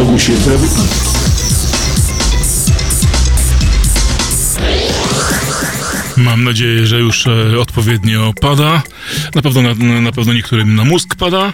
Mu 0.00 0.18
się, 0.18 0.32
Mam 6.42 6.48
nadzieję, 6.48 6.86
że 6.86 7.00
już 7.00 7.26
e, 7.26 7.60
odpowiednio 7.60 8.32
pada. 8.40 8.82
Na 9.34 9.42
pewno, 9.42 9.62
na, 9.62 10.00
na 10.00 10.12
pewno 10.12 10.32
niektórym 10.32 10.74
na 10.74 10.84
mózg 10.84 11.14
pada, 11.14 11.46
e, 11.46 11.52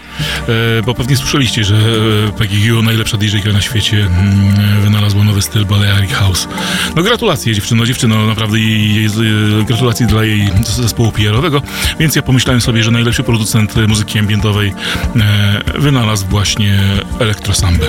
bo 0.85 0.93
pewnie 0.93 1.17
słyszeliście, 1.17 1.63
że 1.63 1.75
e, 1.75 2.31
Peggy 2.37 2.55
Gio, 2.55 2.81
najlepsza 2.81 3.17
DJ-ka 3.17 3.53
na 3.53 3.61
świecie, 3.61 3.97
mm, 3.97 4.81
wynalazła 4.81 5.23
nowy 5.23 5.41
styl 5.41 5.65
Balearic 5.65 6.11
House. 6.11 6.47
No 6.95 7.03
gratulacje 7.03 7.53
dziewczyno, 7.53 7.85
dziewczyno, 7.85 8.27
naprawdę 8.27 8.57
e, 8.57 9.63
gratulacje 9.63 10.07
dla 10.07 10.23
jej 10.23 10.49
zespołu 10.65 11.11
PR-owego, 11.11 11.61
więc 11.99 12.15
ja 12.15 12.21
pomyślałem 12.21 12.61
sobie, 12.61 12.83
że 12.83 12.91
najlepszy 12.91 13.23
producent 13.23 13.87
muzyki 13.87 14.19
ambientowej 14.19 14.73
wynalazł 15.75 16.25
właśnie 16.27 16.79
elektrosambę. 17.19 17.85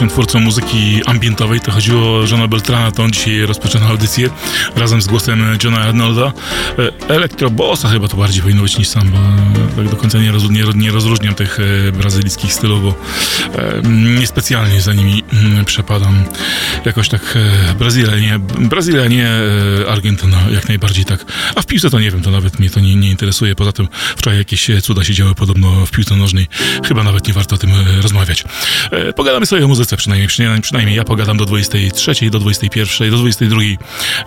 Najlepszym 0.00 0.24
twórcą 0.24 0.40
muzyki 0.40 1.00
ambientowej. 1.06 1.60
To 1.60 1.72
chodziło 1.72 2.18
o 2.18 2.24
Johna 2.30 2.48
Beltrana, 2.48 2.92
to 2.92 3.02
on 3.02 3.10
dzisiaj 3.10 3.40
rozpoczyna 3.46 3.86
audycję 3.86 4.30
razem 4.76 5.02
z 5.02 5.06
głosem 5.06 5.58
Johna 5.64 5.80
Arnolda. 5.80 6.32
E, 6.78 7.08
Elektrobossa 7.08 7.88
chyba 7.88 8.08
to 8.08 8.16
bardziej 8.16 8.42
powinno 8.42 8.62
być 8.62 8.78
niż 8.78 8.88
sam, 8.88 9.10
bo 9.10 9.18
tak 9.76 9.88
do 9.88 9.96
końca 9.96 10.18
nie, 10.18 10.32
roz, 10.32 10.50
nie, 10.50 10.64
nie 10.74 10.90
rozróżniam 10.90 11.34
tych 11.34 11.58
e, 11.60 11.92
brazylijskich 11.92 12.52
stylów, 12.52 12.82
bo 12.82 12.88
e, 12.88 13.82
niespecjalnie 14.20 14.80
za 14.80 14.92
nimi 14.92 15.22
mm, 15.32 15.64
przepadam. 15.64 16.24
Jakoś 16.84 17.08
tak 17.08 17.38
Brazylia 17.78 18.18
nie, 18.18 18.38
Brazylia 18.38 19.06
nie, 19.06 19.30
Argentyna 19.88 20.38
jak 20.50 20.68
najbardziej 20.68 21.04
tak. 21.04 21.24
A 21.54 21.62
w 21.62 21.66
piłce 21.66 21.90
to 21.90 22.00
nie 22.00 22.10
wiem, 22.10 22.22
to 22.22 22.30
nawet 22.30 22.58
mnie 22.58 22.70
to 22.70 22.80
nie, 22.80 22.96
nie 22.96 23.10
interesuje. 23.10 23.54
Poza 23.54 23.72
tym 23.72 23.88
wczoraj 24.16 24.38
jakieś 24.38 24.70
cuda 24.82 25.04
się 25.04 25.14
działy 25.14 25.34
podobno 25.34 25.86
w 25.86 25.90
piłce 25.90 26.16
nożnej. 26.16 26.46
Chyba 26.88 27.04
nawet 27.04 27.28
nie 27.28 27.34
warto 27.34 27.54
o 27.54 27.58
tym 27.58 27.70
rozmawiać. 28.02 28.44
Pogadamy 29.16 29.46
sobie 29.46 29.64
o 29.64 29.68
muzyce 29.68 29.89
przynajmniej, 29.96 30.28
przynajmniej, 30.62 30.96
ja 30.96 31.04
pogadam 31.04 31.36
do 31.36 31.46
23, 31.46 32.30
do 32.30 32.38
21, 32.38 33.10
do 33.10 33.16
22 33.16 33.60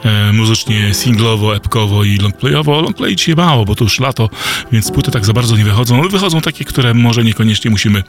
e, 0.04 0.34
muzycznie 0.34 0.94
singlowo, 0.94 1.56
epkowo 1.56 2.04
i 2.04 2.18
longplayowo. 2.18 2.82
Longplay 2.82 3.16
dzisiaj 3.16 3.36
mało, 3.36 3.66
bo 3.66 3.76
to 3.76 3.84
już 3.84 4.00
lato, 4.00 4.30
więc 4.72 4.92
płyty 4.92 5.12
tak 5.12 5.26
za 5.26 5.34
bardzo 5.34 5.58
nie 5.58 5.64
wychodzą. 5.64 6.10
Wychodzą 6.10 6.42
takie, 6.42 6.66
które 6.66 6.94
może 6.94 7.24
niekoniecznie 7.24 7.72
musimy 7.72 8.04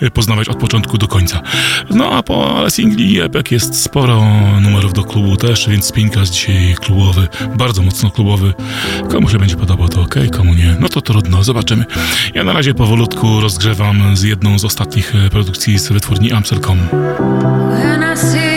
e, 0.00 0.10
poznawać 0.10 0.48
od 0.48 0.56
początku 0.56 0.98
do 0.98 1.08
końca. 1.08 1.42
No 1.90 2.10
a 2.12 2.22
po 2.22 2.64
singli 2.68 3.12
i 3.12 3.20
epek 3.20 3.50
jest 3.50 3.82
sporo 3.82 4.24
numerów 4.60 4.92
do 4.92 5.04
klubu 5.04 5.36
też, 5.36 5.68
więc 5.68 5.84
spinka 5.84 6.24
z 6.24 6.30
dzisiaj 6.30 6.74
klubowy, 6.80 7.28
bardzo 7.56 7.82
mocno 7.82 8.10
klubowy. 8.10 8.54
Komu 9.10 9.30
się 9.30 9.38
będzie 9.38 9.56
podobał, 9.56 9.88
to 9.88 10.00
ok, 10.00 10.14
komu 10.32 10.54
nie, 10.54 10.76
no 10.80 10.88
to 10.88 11.00
trudno, 11.00 11.44
zobaczymy. 11.44 11.84
Ja 12.34 12.44
na 12.44 12.52
razie 12.52 12.74
powolutku 12.74 13.40
rozgrzewam 13.40 14.16
z 14.16 14.22
jedną 14.22 14.58
z 14.58 14.64
ostatnich 14.64 15.14
e, 15.14 15.30
produkcji 15.30 15.78
z 15.78 15.88
wytwórni 15.88 16.32
Amsel.com. 16.32 16.78
When 17.00 18.02
I 18.02 18.14
see 18.14 18.49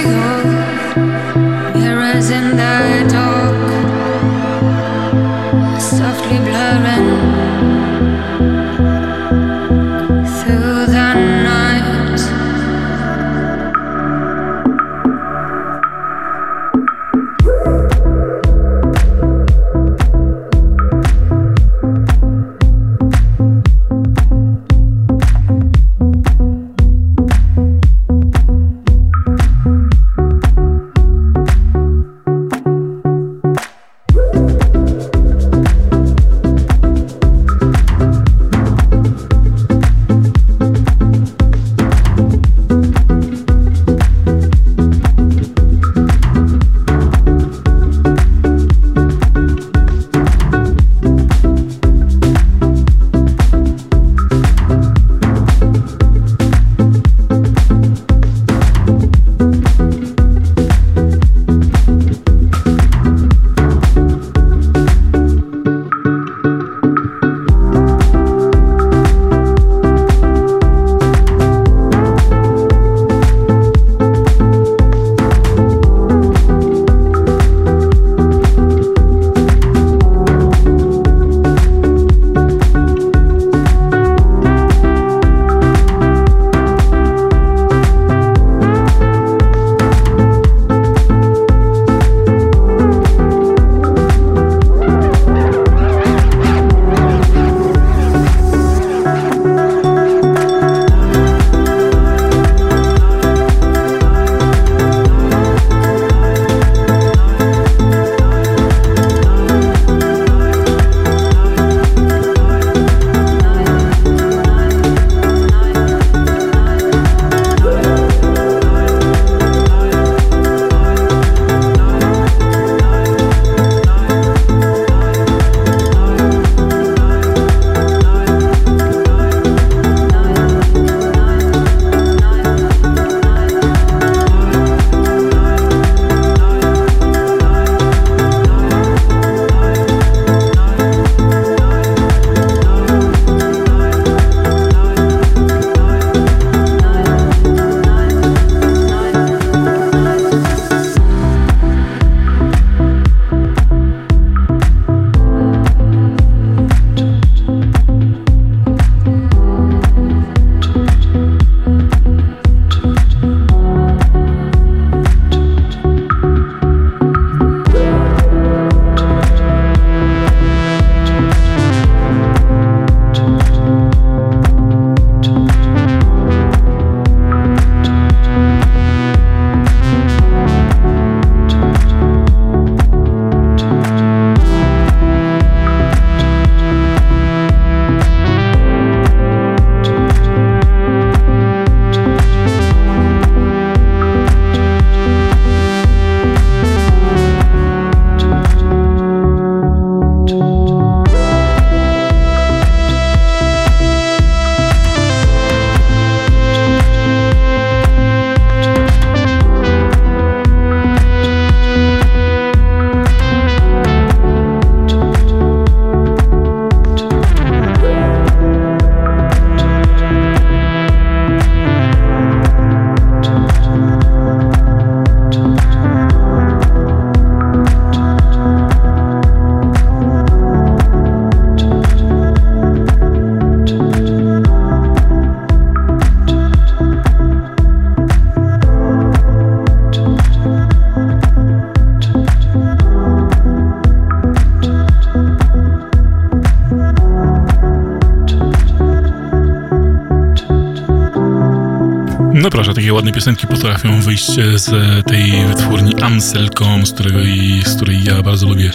ładne 252.93 253.11
piosenki 253.11 253.47
potrafią 253.47 254.01
wyjść 254.01 254.31
z 254.55 254.69
tej 255.07 255.47
wytwórni 255.47 256.01
Amstelcom, 256.01 256.85
z, 256.85 256.93
którego 256.93 257.21
i, 257.21 257.63
z 257.65 257.75
której 257.75 258.03
ja 258.03 258.21
bardzo 258.23 258.47
lubię 258.47 258.71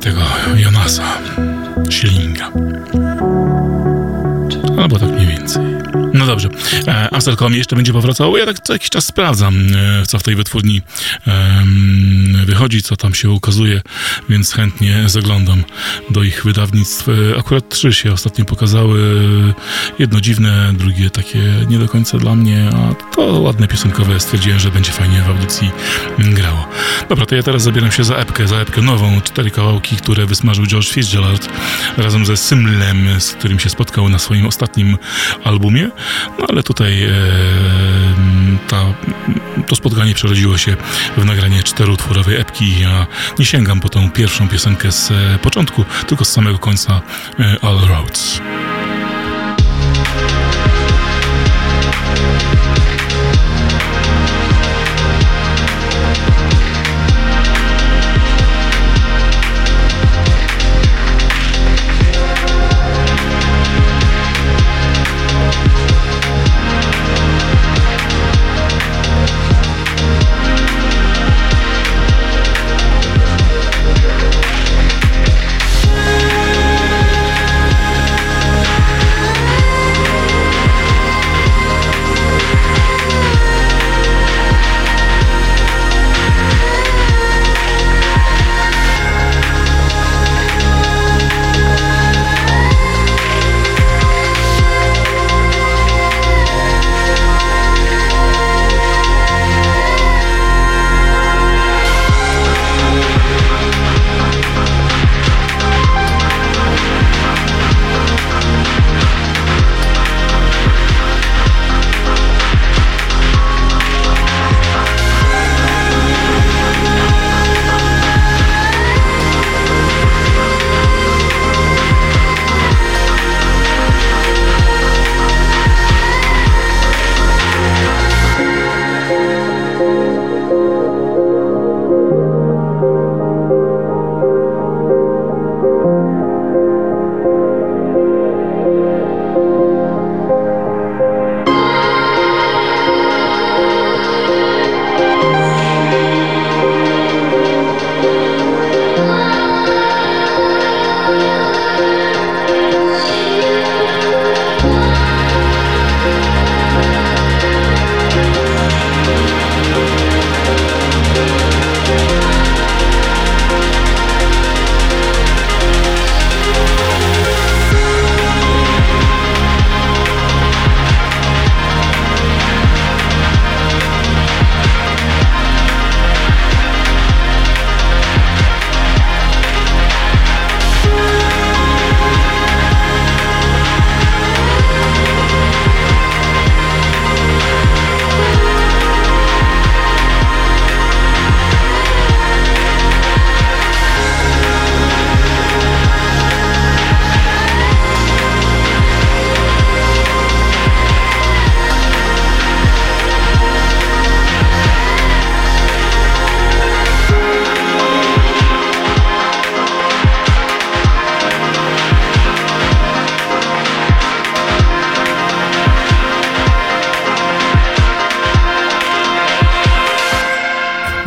tego 0.00 0.20
Jonasa 0.56 1.18
Schillinga. 1.90 2.50
Albo 4.78 4.98
tak 4.98 5.10
mniej 5.10 5.26
więcej. 5.26 5.62
No 6.14 6.26
dobrze. 6.26 6.48
E, 6.88 7.14
Amstelcom 7.14 7.54
jeszcze 7.54 7.76
będzie 7.76 7.92
powracał. 7.92 8.36
Ja 8.36 8.46
tak 8.46 8.60
co 8.60 8.72
jakiś 8.72 8.90
czas 8.90 9.06
sprawdzam, 9.06 9.56
e, 9.56 10.06
co 10.06 10.18
w 10.18 10.22
tej 10.22 10.36
wytwórni 10.36 10.82
wychodzi, 12.46 12.82
co 12.82 12.96
tam 12.96 13.14
się 13.14 13.30
ukazuje, 13.30 13.80
więc 14.28 14.52
chętnie 14.52 15.02
zaglądam 15.06 15.64
do 16.10 16.22
ich 16.22 16.44
wydawnictw. 16.44 17.08
E, 17.08 17.12
akurat 17.38 17.68
trzy 17.68 17.92
się 17.92 18.12
ostatnio 18.12 18.44
pokazały. 18.44 19.00
Jedno 19.98 20.20
dziwne, 20.20 20.72
drugie 20.78 21.10
takie 21.10 21.42
nie 21.68 21.78
do 21.78 21.88
końca 21.88 22.18
dla 22.18 22.34
mnie, 22.34 22.70
a 22.74 23.14
to 23.14 23.22
ładne 23.22 23.68
piosenkowe. 23.68 24.20
Stwierdziłem, 24.20 24.58
że 24.58 24.70
będzie 24.70 24.92
fajnie 24.92 25.22
w 25.22 25.28
audycji 25.28 25.70
grało. 26.18 26.68
Dobra, 27.08 27.26
to 27.26 27.34
ja 27.34 27.42
teraz 27.42 27.62
zabieram 27.62 27.92
się 27.92 28.04
za 28.04 28.16
epkę, 28.16 28.48
za 28.48 28.56
epkę 28.56 28.82
nową. 28.82 29.20
Cztery 29.20 29.50
kawałki, 29.50 29.96
które 29.96 30.26
wysmażył 30.26 30.66
George 30.66 30.88
Fitzgerald 30.88 31.48
razem 31.96 32.26
ze 32.26 32.36
Symlem, 32.36 33.20
z 33.20 33.32
którym 33.32 33.58
się 33.58 33.70
spotkał 33.70 34.08
na 34.08 34.18
swoim 34.18 34.46
ostatnim 34.46 34.98
albumie. 35.44 35.90
No 36.38 36.46
ale 36.48 36.62
tutaj 36.62 37.02
e, 37.02 37.10
ta, 38.68 38.82
to 39.66 39.76
spotkanie 39.76 40.14
przerodziło 40.14 40.58
się 40.58 40.76
w 41.16 41.24
nagranie 41.24 41.62
czteroutworowej 41.62 42.36
epki. 42.36 42.80
Ja 42.80 43.06
nie 43.38 43.44
sięgam 43.44 43.80
po 43.80 43.88
tą 43.88 44.10
pierwszą 44.10 44.48
piosenkę 44.48 44.92
z 44.92 45.10
e, 45.10 45.38
początku, 45.42 45.84
tylko 46.06 46.24
z 46.24 46.32
samego 46.32 46.58
końca 46.58 47.00
e, 47.40 47.56
All 47.62 47.78
Roads. 47.88 48.40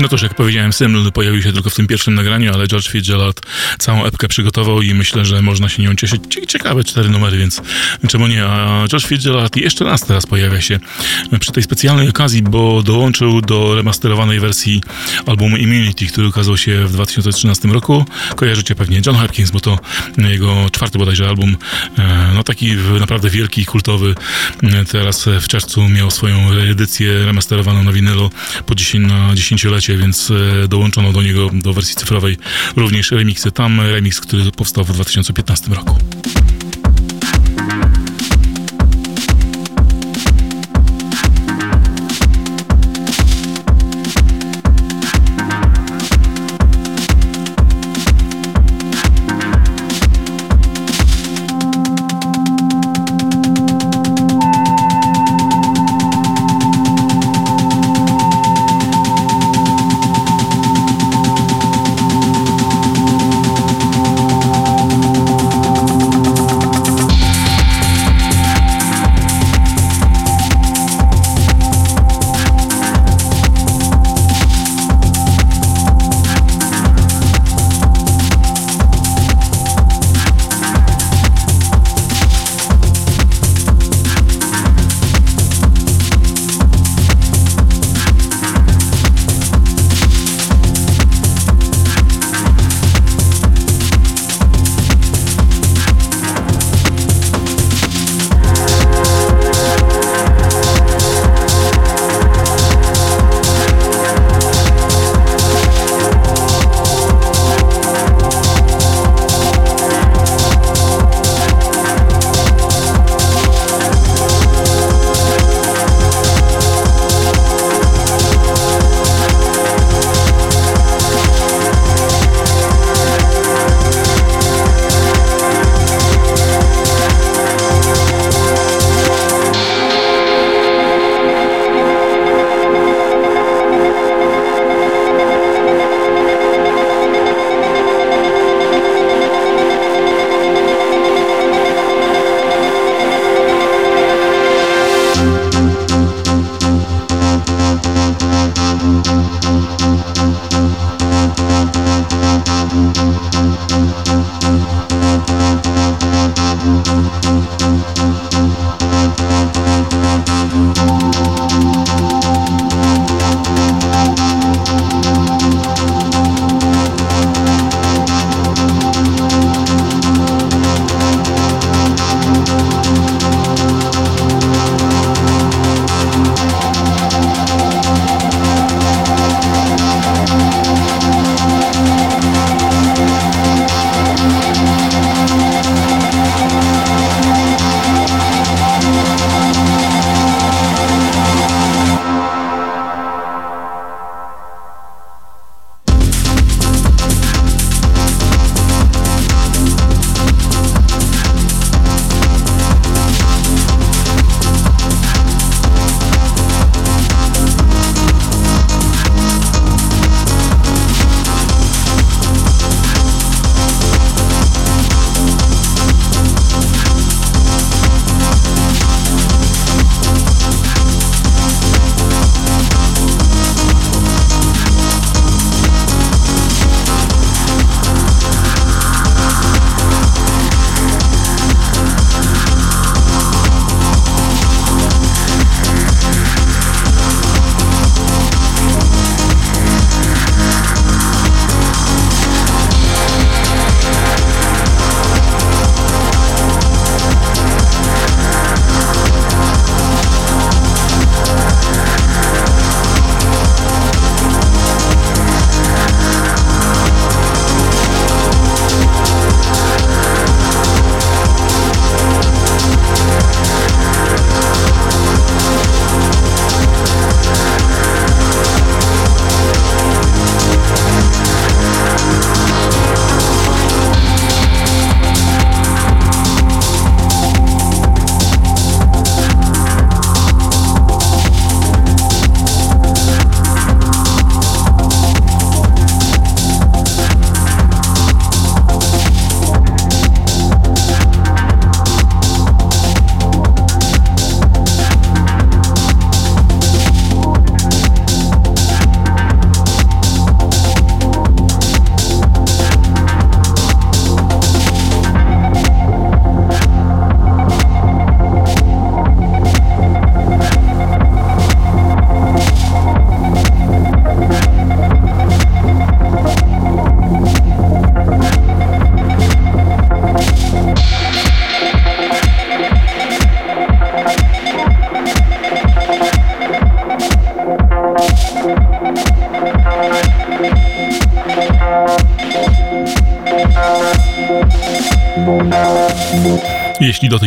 To, 0.10 0.18
jak 0.24 0.34
powiedziałem, 0.34 0.74
Syml 0.74 1.12
pojawił 1.12 1.42
się 1.42 1.54
tylko 1.54 1.70
w 1.70 1.76
tym 1.76 1.88
pierwszym 1.88 2.16
nagraniu, 2.16 2.54
ale 2.54 2.68
George 2.68 2.88
Fitzgerald 2.88 3.42
całą 3.80 4.06
epkę 4.06 4.28
przygotował 4.28 4.82
i 4.82 4.94
myślę, 4.94 5.26
że 5.26 5.42
można 5.42 5.70
się 5.70 5.84
nią 5.84 5.96
cieszyć. 5.96 6.39
Ciekawe 6.50 6.84
cztery 6.84 7.10
numery, 7.10 7.38
więc 7.38 7.62
czemu 8.08 8.28
nie? 8.28 8.46
A 8.46 8.88
George 8.88 9.06
Fitzgerald 9.06 9.56
jeszcze 9.56 9.86
raz 9.86 10.02
teraz 10.02 10.26
pojawia 10.26 10.62
się 10.62 10.80
przy 11.40 11.52
tej 11.52 11.64
specjalnej 11.64 12.10
okazji, 12.10 12.42
bo 12.42 12.84
dołączył 12.84 13.42
do 13.42 13.76
remasterowanej 13.76 14.40
wersji 14.40 14.84
albumu 15.26 15.58
Immunity, 15.58 16.06
który 16.06 16.28
ukazał 16.28 16.58
się 16.58 16.86
w 16.86 16.92
2013 16.92 17.68
roku. 17.68 18.06
Kojarzycie 18.36 18.76
pewnie 18.76 19.02
John 19.06 19.16
Hopkins, 19.16 19.52
bo 19.52 19.60
to 19.60 19.80
jego 20.18 20.70
czwarty 20.72 20.98
bodajże 20.98 21.28
album, 21.28 21.58
e, 21.98 22.32
no 22.36 22.44
taki 22.44 22.76
naprawdę 23.00 23.30
wielki, 23.30 23.66
kultowy. 23.66 24.16
Teraz 24.92 25.26
w 25.42 25.48
czerwcu 25.48 25.90
miał 25.90 26.12
swoją 26.12 26.52
edycję 26.52 27.26
remasterowaną 27.26 27.84
na 27.84 27.92
winylu 27.92 28.32
po 28.66 28.76
10, 28.76 29.08
na 29.08 29.36
dziesięciolecie 29.36 29.98
więc 29.98 30.32
e, 30.64 30.68
dołączono 30.68 31.14
do 31.14 31.22
niego 31.22 31.50
do 31.54 31.74
wersji 31.74 31.96
cyfrowej 31.96 32.38
również 32.76 33.12
remixy. 33.12 33.52
Tam 33.52 33.82
remix, 33.82 34.20
który 34.20 34.52
powstał 34.52 34.86
w 34.86 34.94
2015 34.94 35.74
roku. 35.74 36.09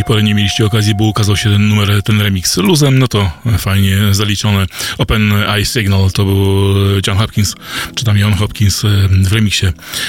Tej 0.02 0.06
pory 0.06 0.22
nie 0.22 0.34
mieliście 0.34 0.66
okazji, 0.66 0.94
bo 0.94 1.04
ukazał 1.04 1.36
się 1.36 1.50
ten 1.50 1.68
numer, 1.68 2.02
ten 2.02 2.20
remix 2.20 2.56
luzem, 2.56 2.98
no 2.98 3.08
to 3.08 3.30
fajnie 3.58 3.96
zaliczone. 4.10 4.66
Open 4.98 5.32
Eye 5.32 5.64
Signal 5.64 6.10
to 6.10 6.24
był 6.24 6.74
John 7.06 7.18
Hopkins, 7.18 7.54
czy 7.94 8.04
tam 8.04 8.18
John 8.18 8.32
Hopkins 8.32 8.82
w 9.10 9.32
remiksie 9.32 9.66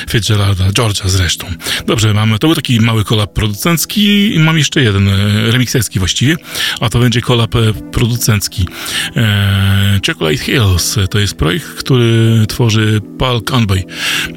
Fitzgeralda, 0.10 0.66
George'a 0.70 1.10
zresztą. 1.10 1.48
Dobrze, 1.88 2.14
mamy, 2.14 2.40
to 2.40 2.48
był 2.48 2.56
taki 2.56 2.80
mały 2.80 3.04
kolab 3.04 3.34
producencki 3.34 4.34
mam 4.40 4.58
jeszcze 4.58 4.84
jeden, 4.84 5.08
e, 5.08 5.52
remikserski 5.52 6.00
właściwie, 6.00 6.36
a 6.80 6.90
to 6.90 7.00
będzie 7.00 7.22
kolab 7.22 7.56
e, 7.56 7.74
producencki. 7.92 8.68
E, 9.16 10.00
Chocolate 10.08 10.38
Hills 10.38 10.98
to 11.10 11.20
jest 11.20 11.36
projekt, 11.36 11.68
który 11.68 12.46
tworzy 12.48 13.02
Paul 13.20 13.42
Conway, 13.42 13.86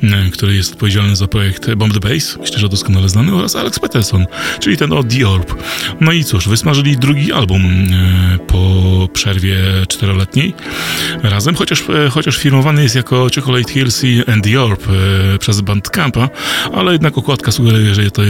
e, 0.02 0.30
który 0.30 0.54
jest 0.54 0.72
odpowiedzialny 0.72 1.16
za 1.16 1.28
projekt 1.28 1.74
Bomb 1.74 1.94
the 1.94 2.00
Bass, 2.00 2.38
myślę, 2.40 2.58
że 2.58 2.68
doskonale 2.68 3.08
znany, 3.08 3.34
oraz 3.34 3.56
Alex 3.56 3.78
Peterson, 3.78 4.26
czyli 4.60 4.76
ten 4.76 4.92
od 4.92 5.08
The 5.08 5.28
No 6.00 6.12
i 6.12 6.24
cóż, 6.24 6.48
wysmażyli 6.48 6.96
drugi 6.96 7.32
album 7.32 7.62
e, 7.62 8.38
po 8.46 9.08
przerwie 9.12 9.56
czteroletniej 9.88 10.54
razem, 11.22 11.54
chociaż, 11.54 11.82
e, 12.06 12.10
chociaż 12.10 12.36
firmowany 12.36 12.82
jest 12.82 12.94
jako 12.94 13.26
Chocolate 13.34 13.72
Hills 13.72 14.02
and 14.26 14.44
The 14.44 14.62
Orb 14.62 14.82
e, 14.88 15.38
przez 15.38 15.60
Bandcampa, 15.60 16.28
ale 16.72 16.92
jednak 16.92 17.18
okładka 17.18 17.52
sugeruje, 17.52 17.94
że 17.94 18.10
to, 18.10 18.22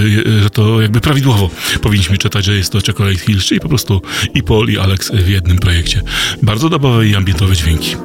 że 0.43 0.51
to 0.51 0.83
jakby 0.83 1.01
prawidłowo 1.01 1.51
powinniśmy 1.83 2.19
czytać, 2.19 2.45
że 2.45 2.57
jest 2.57 2.73
to 2.73 2.79
Chocolate 2.87 3.19
Hills, 3.19 3.45
czyli 3.45 3.61
po 3.61 3.69
prostu 3.69 4.03
i 4.35 4.43
Paul 4.43 4.69
i 4.69 4.79
Alex 4.79 5.11
w 5.13 5.29
jednym 5.29 5.59
projekcie. 5.59 6.03
Bardzo 6.43 6.69
dobowe 6.69 7.07
i 7.07 7.17
ambientowe 7.17 7.57
dźwięki. 7.57 7.97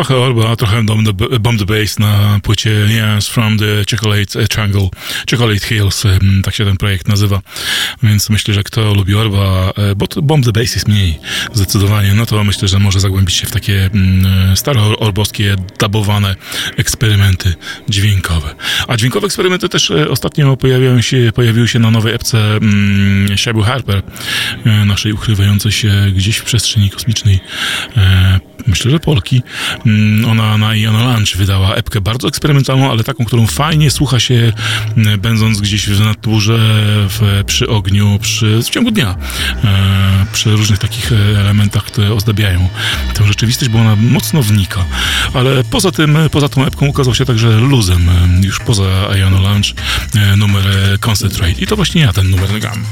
Trochę 0.00 0.16
Orba, 0.16 0.56
trochę 0.56 0.82
Bomb 1.40 1.58
the, 1.58 1.66
Bass 1.66 1.98
na 1.98 2.40
płycie 2.42 2.70
Yes 2.70 3.28
from 3.28 3.58
the 3.58 3.84
Chocolate 3.90 4.48
Triangle, 4.48 4.88
Chocolate 5.30 5.66
Hills, 5.66 6.04
tak 6.44 6.54
się 6.54 6.64
ten 6.64 6.76
projekt 6.76 7.08
nazywa. 7.08 7.40
Więc 8.02 8.30
myślę, 8.30 8.54
że 8.54 8.62
kto 8.62 8.94
lubi 8.94 9.14
Orba, 9.14 9.72
e, 9.76 9.94
bo 9.94 10.06
Bomb 10.22 10.44
the 10.44 10.52
Bass 10.52 10.74
jest 10.74 10.88
mniej 10.88 11.18
zdecydowanie, 11.52 12.14
no 12.14 12.26
to 12.26 12.44
myślę, 12.44 12.68
że 12.68 12.78
może 12.78 13.00
zagłębić 13.00 13.34
się 13.34 13.46
w 13.46 13.50
takie 13.50 13.90
mm, 13.94 14.56
stare 14.56 14.80
orbowskie, 14.80 15.56
dubowane 15.78 16.36
eksperymenty 16.76 17.54
dźwiękowe. 17.88 18.54
A 18.88 18.96
dźwiękowe 18.96 19.26
eksperymenty 19.26 19.68
też 19.68 19.90
e, 19.90 20.08
ostatnio 20.08 20.56
pojawiają 20.56 21.00
się, 21.00 21.30
pojawiły 21.34 21.68
się 21.68 21.78
na 21.78 21.90
nowej 21.90 22.14
epce 22.14 22.56
mm, 22.56 23.38
Shabu 23.38 23.62
Harper, 23.62 24.02
e, 24.64 24.84
naszej 24.84 25.12
ukrywającej 25.12 25.72
się 25.72 25.92
gdzieś 26.16 26.36
w 26.36 26.44
przestrzeni 26.44 26.90
kosmicznej 26.90 27.40
myślę, 28.66 28.90
że 28.90 28.98
Polki. 28.98 29.42
Mm, 29.90 30.24
ona 30.30 30.58
na 30.58 30.74
Iona 30.74 31.14
Lunch 31.14 31.36
wydała 31.36 31.74
epkę 31.74 32.00
bardzo 32.00 32.28
eksperymentalną, 32.28 32.90
ale 32.90 33.04
taką, 33.04 33.24
którą 33.24 33.46
fajnie 33.46 33.90
słucha 33.90 34.20
się 34.20 34.52
mm, 34.96 35.20
będąc 35.20 35.60
gdzieś 35.60 35.88
w 35.88 36.00
naturze, 36.00 36.58
w, 37.08 37.42
przy 37.46 37.68
ogniu, 37.68 38.18
przy, 38.22 38.62
w 38.62 38.70
ciągu 38.70 38.90
dnia, 38.90 39.16
e, 39.64 40.26
przy 40.32 40.50
różnych 40.50 40.78
takich 40.78 41.12
e, 41.12 41.40
elementach, 41.40 41.84
które 41.84 42.14
ozdabiają 42.14 42.68
tę 43.14 43.26
rzeczywistość, 43.26 43.70
bo 43.70 43.78
ona 43.78 43.96
mocno 43.96 44.42
wnika. 44.42 44.84
Ale 45.34 45.64
poza 45.64 45.92
tym, 45.92 46.18
poza 46.30 46.48
tą 46.48 46.64
epką 46.64 46.86
ukazał 46.86 47.14
się 47.14 47.24
także 47.24 47.60
luzem, 47.60 48.08
e, 48.08 48.46
już 48.46 48.58
poza 48.58 48.84
Iona 49.18 49.52
Lunch, 49.52 49.74
numer 50.36 50.64
Concentrate. 51.00 51.52
I 51.52 51.66
to 51.66 51.76
właśnie 51.76 52.02
ja 52.02 52.12
ten 52.12 52.30
numer 52.30 52.60
gram. 52.60 52.84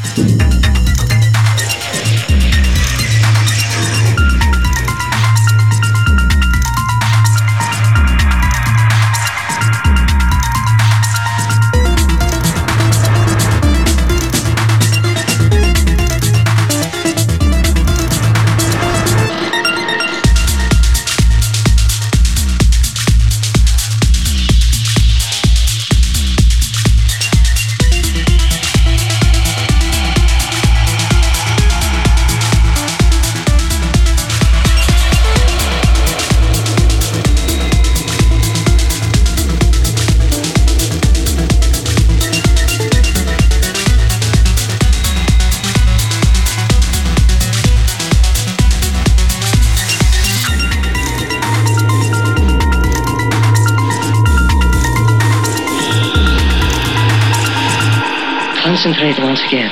Once 58.88 59.44
again. 59.44 59.70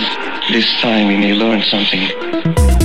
This 0.53 0.71
time 0.83 1.09
we 1.09 1.17
may 1.17 1.33
learn 1.33 1.63
something. 1.63 2.76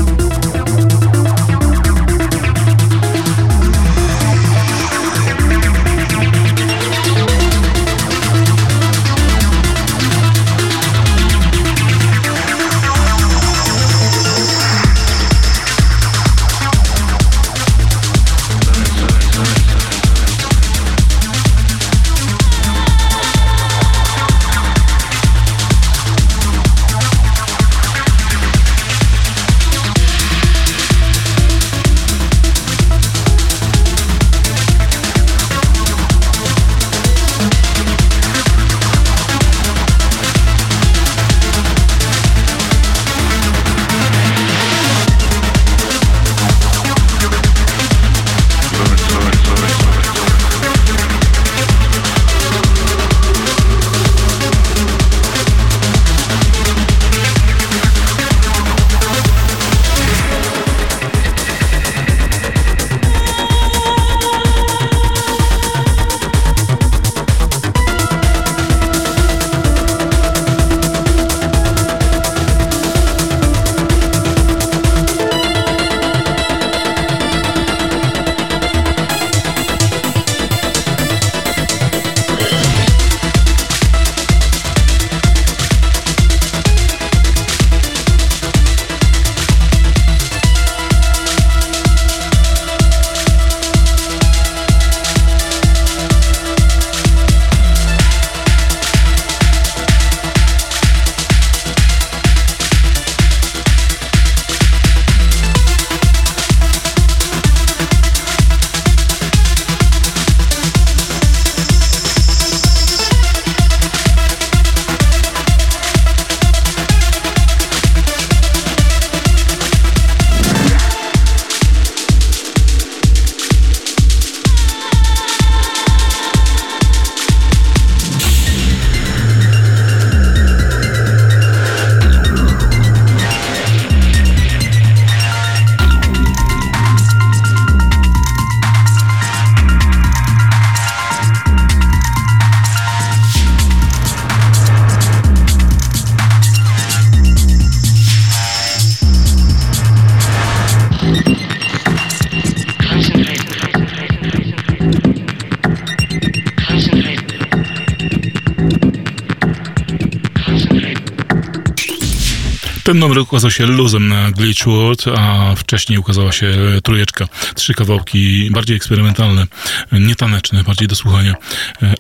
Numer 163.01 163.19
ukazał 163.19 163.51
się 163.51 163.65
luzem 163.65 164.07
na 164.07 164.31
Glitchwood, 164.31 165.05
a 165.17 165.55
wcześniej 165.55 165.99
ukazała 165.99 166.31
się 166.31 166.57
trójeczka. 166.83 167.27
Trzy 167.55 167.73
kawałki 167.73 168.49
bardziej 168.51 168.77
eksperymentalne, 168.77 169.47
nietaneczne, 169.91 170.63
bardziej 170.63 170.87
do 170.87 170.95
słuchania. 170.95 171.33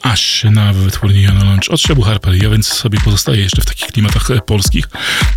Aż 0.01 0.43
na 0.43 0.73
wytwórni 0.73 1.21
Jana 1.21 1.43
Lunch 1.43 1.69
od 1.69 1.81
Shebu 1.81 2.01
Harper. 2.01 2.43
Ja 2.43 2.49
więc 2.49 2.67
sobie 2.67 2.99
pozostaję 2.99 3.41
jeszcze 3.41 3.61
w 3.61 3.65
takich 3.65 3.87
klimatach 3.87 4.27
polskich, 4.45 4.85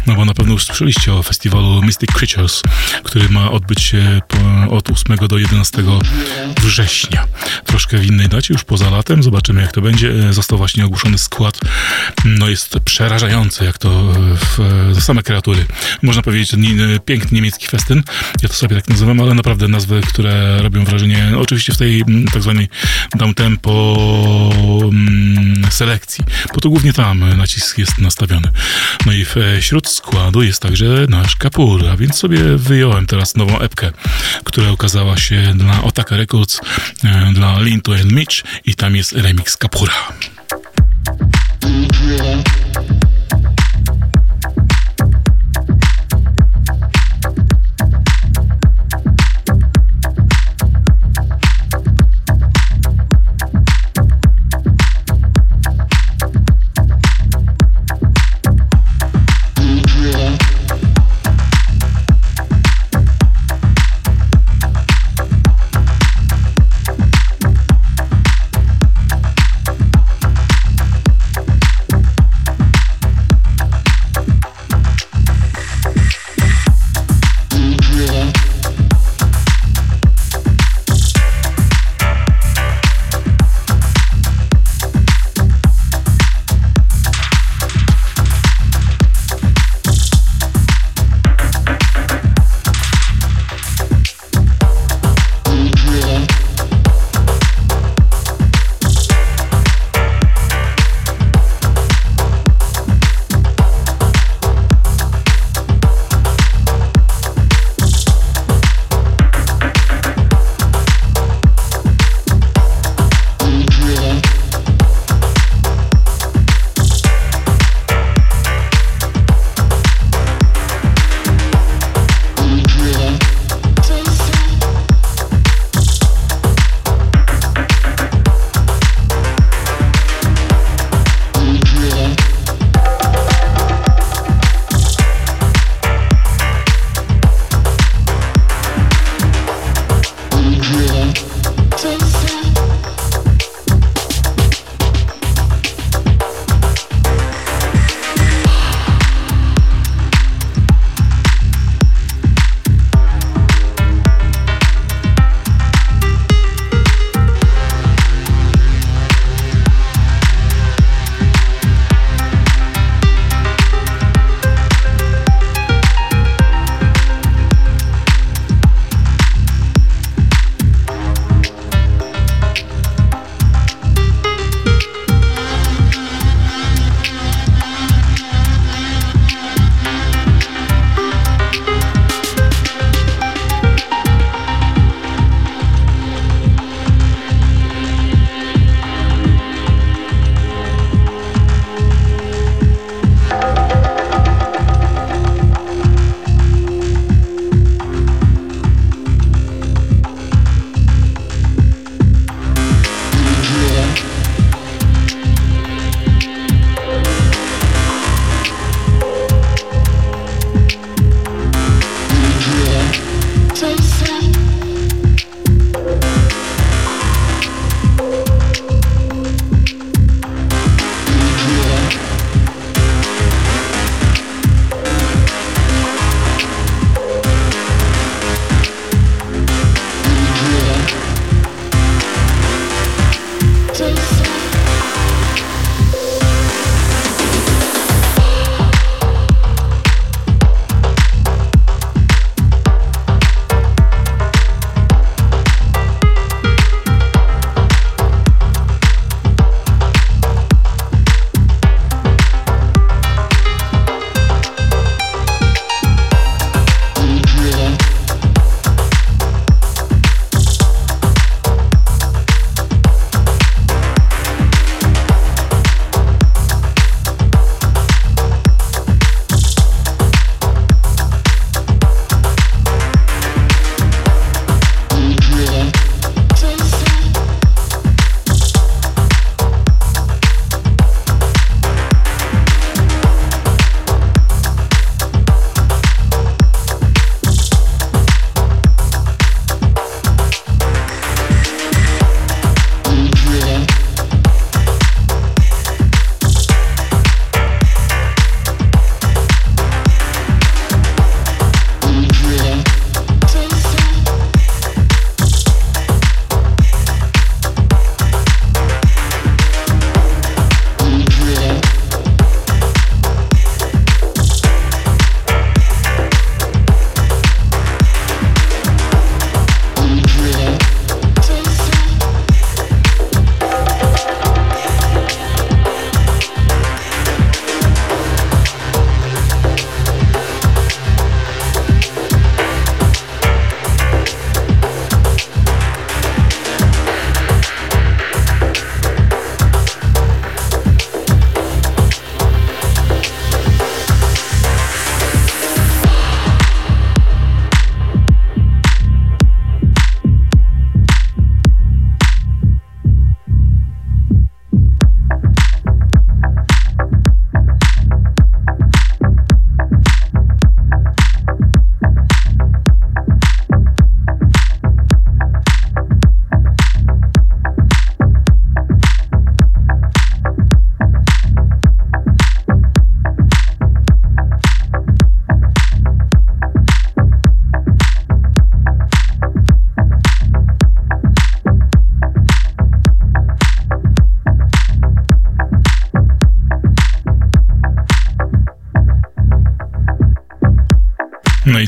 no 0.07 0.15
bo 0.15 0.25
na 0.25 0.35
pewno 0.35 0.53
już 0.53 0.65
słyszeliście 0.65 1.15
o 1.15 1.23
festiwalu 1.23 1.83
Mystic 1.83 2.11
Creatures, 2.11 2.63
który 3.05 3.29
ma 3.29 3.51
odbyć 3.51 3.83
się 3.83 4.21
od 4.71 4.91
8 4.91 5.17
do 5.29 5.39
11 5.39 5.83
września. 6.61 7.27
Troszkę 7.65 7.99
w 7.99 8.07
innej 8.07 8.29
dacie, 8.29 8.55
już 8.55 8.65
poza 8.65 8.91
latem. 8.91 9.23
Zobaczymy 9.23 9.63
jak 9.63 9.73
to 9.73 9.81
będzie. 9.81 10.33
Został 10.33 10.59
właśnie 10.59 10.85
ogłoszony 10.85 11.19
skład. 11.19 11.59
No 12.25 12.49
jest 12.49 12.77
przerażające, 12.85 13.65
jak 13.65 13.79
to 13.79 14.13
w, 14.35 15.03
same 15.03 15.23
kreatury. 15.23 15.54
Można 16.03 16.23
powiedzieć, 16.23 16.51
że 16.51 16.57
piękny 17.05 17.35
niemiecki 17.35 17.67
festyn. 17.67 18.03
Ja 18.43 18.49
to 18.49 18.55
sobie 18.55 18.77
tak 18.77 18.89
nazywam, 18.89 19.21
ale 19.21 19.35
naprawdę 19.35 19.69
nazwy, 19.69 20.01
które 20.09 20.63
robią 20.63 20.85
wrażenie, 20.85 21.29
no, 21.33 21.41
oczywiście 21.41 21.73
w 21.73 21.77
tej 21.77 22.05
tak 22.33 22.43
zwanej 22.43 22.69
downtempo 23.15 24.51
mm, 24.83 25.67
selekcji, 25.71 26.25
bo 26.55 26.61
to 26.61 26.69
głównie 26.69 26.93
tam 26.93 27.37
nacisk 27.37 27.79
jest 27.79 27.99
nastawiony. 27.99 28.49
No 29.07 29.13
i 29.13 29.27
wśród 29.61 29.89
składu 29.89 30.43
jest 30.43 30.63
także 30.63 31.07
nasz 31.09 31.37
Kapur, 31.37 31.89
a 31.89 31.97
więc 31.97 32.17
sobie 32.17 32.57
wyjąłem 32.57 33.07
teraz 33.07 33.35
nową 33.35 33.59
epkę, 33.59 33.91
która 34.45 34.73
ukazała 34.73 35.17
się 35.17 35.53
dla 35.55 35.83
Otaka 35.83 36.17
Records, 36.17 36.61
e, 37.05 37.33
dla 37.33 37.61
Linto 37.61 37.95
and 37.95 38.13
Mitch 38.13 38.43
i 38.65 38.75
tam 38.75 38.97
jest 38.97 39.13
remix 39.13 39.57
Kapura. 39.57 39.95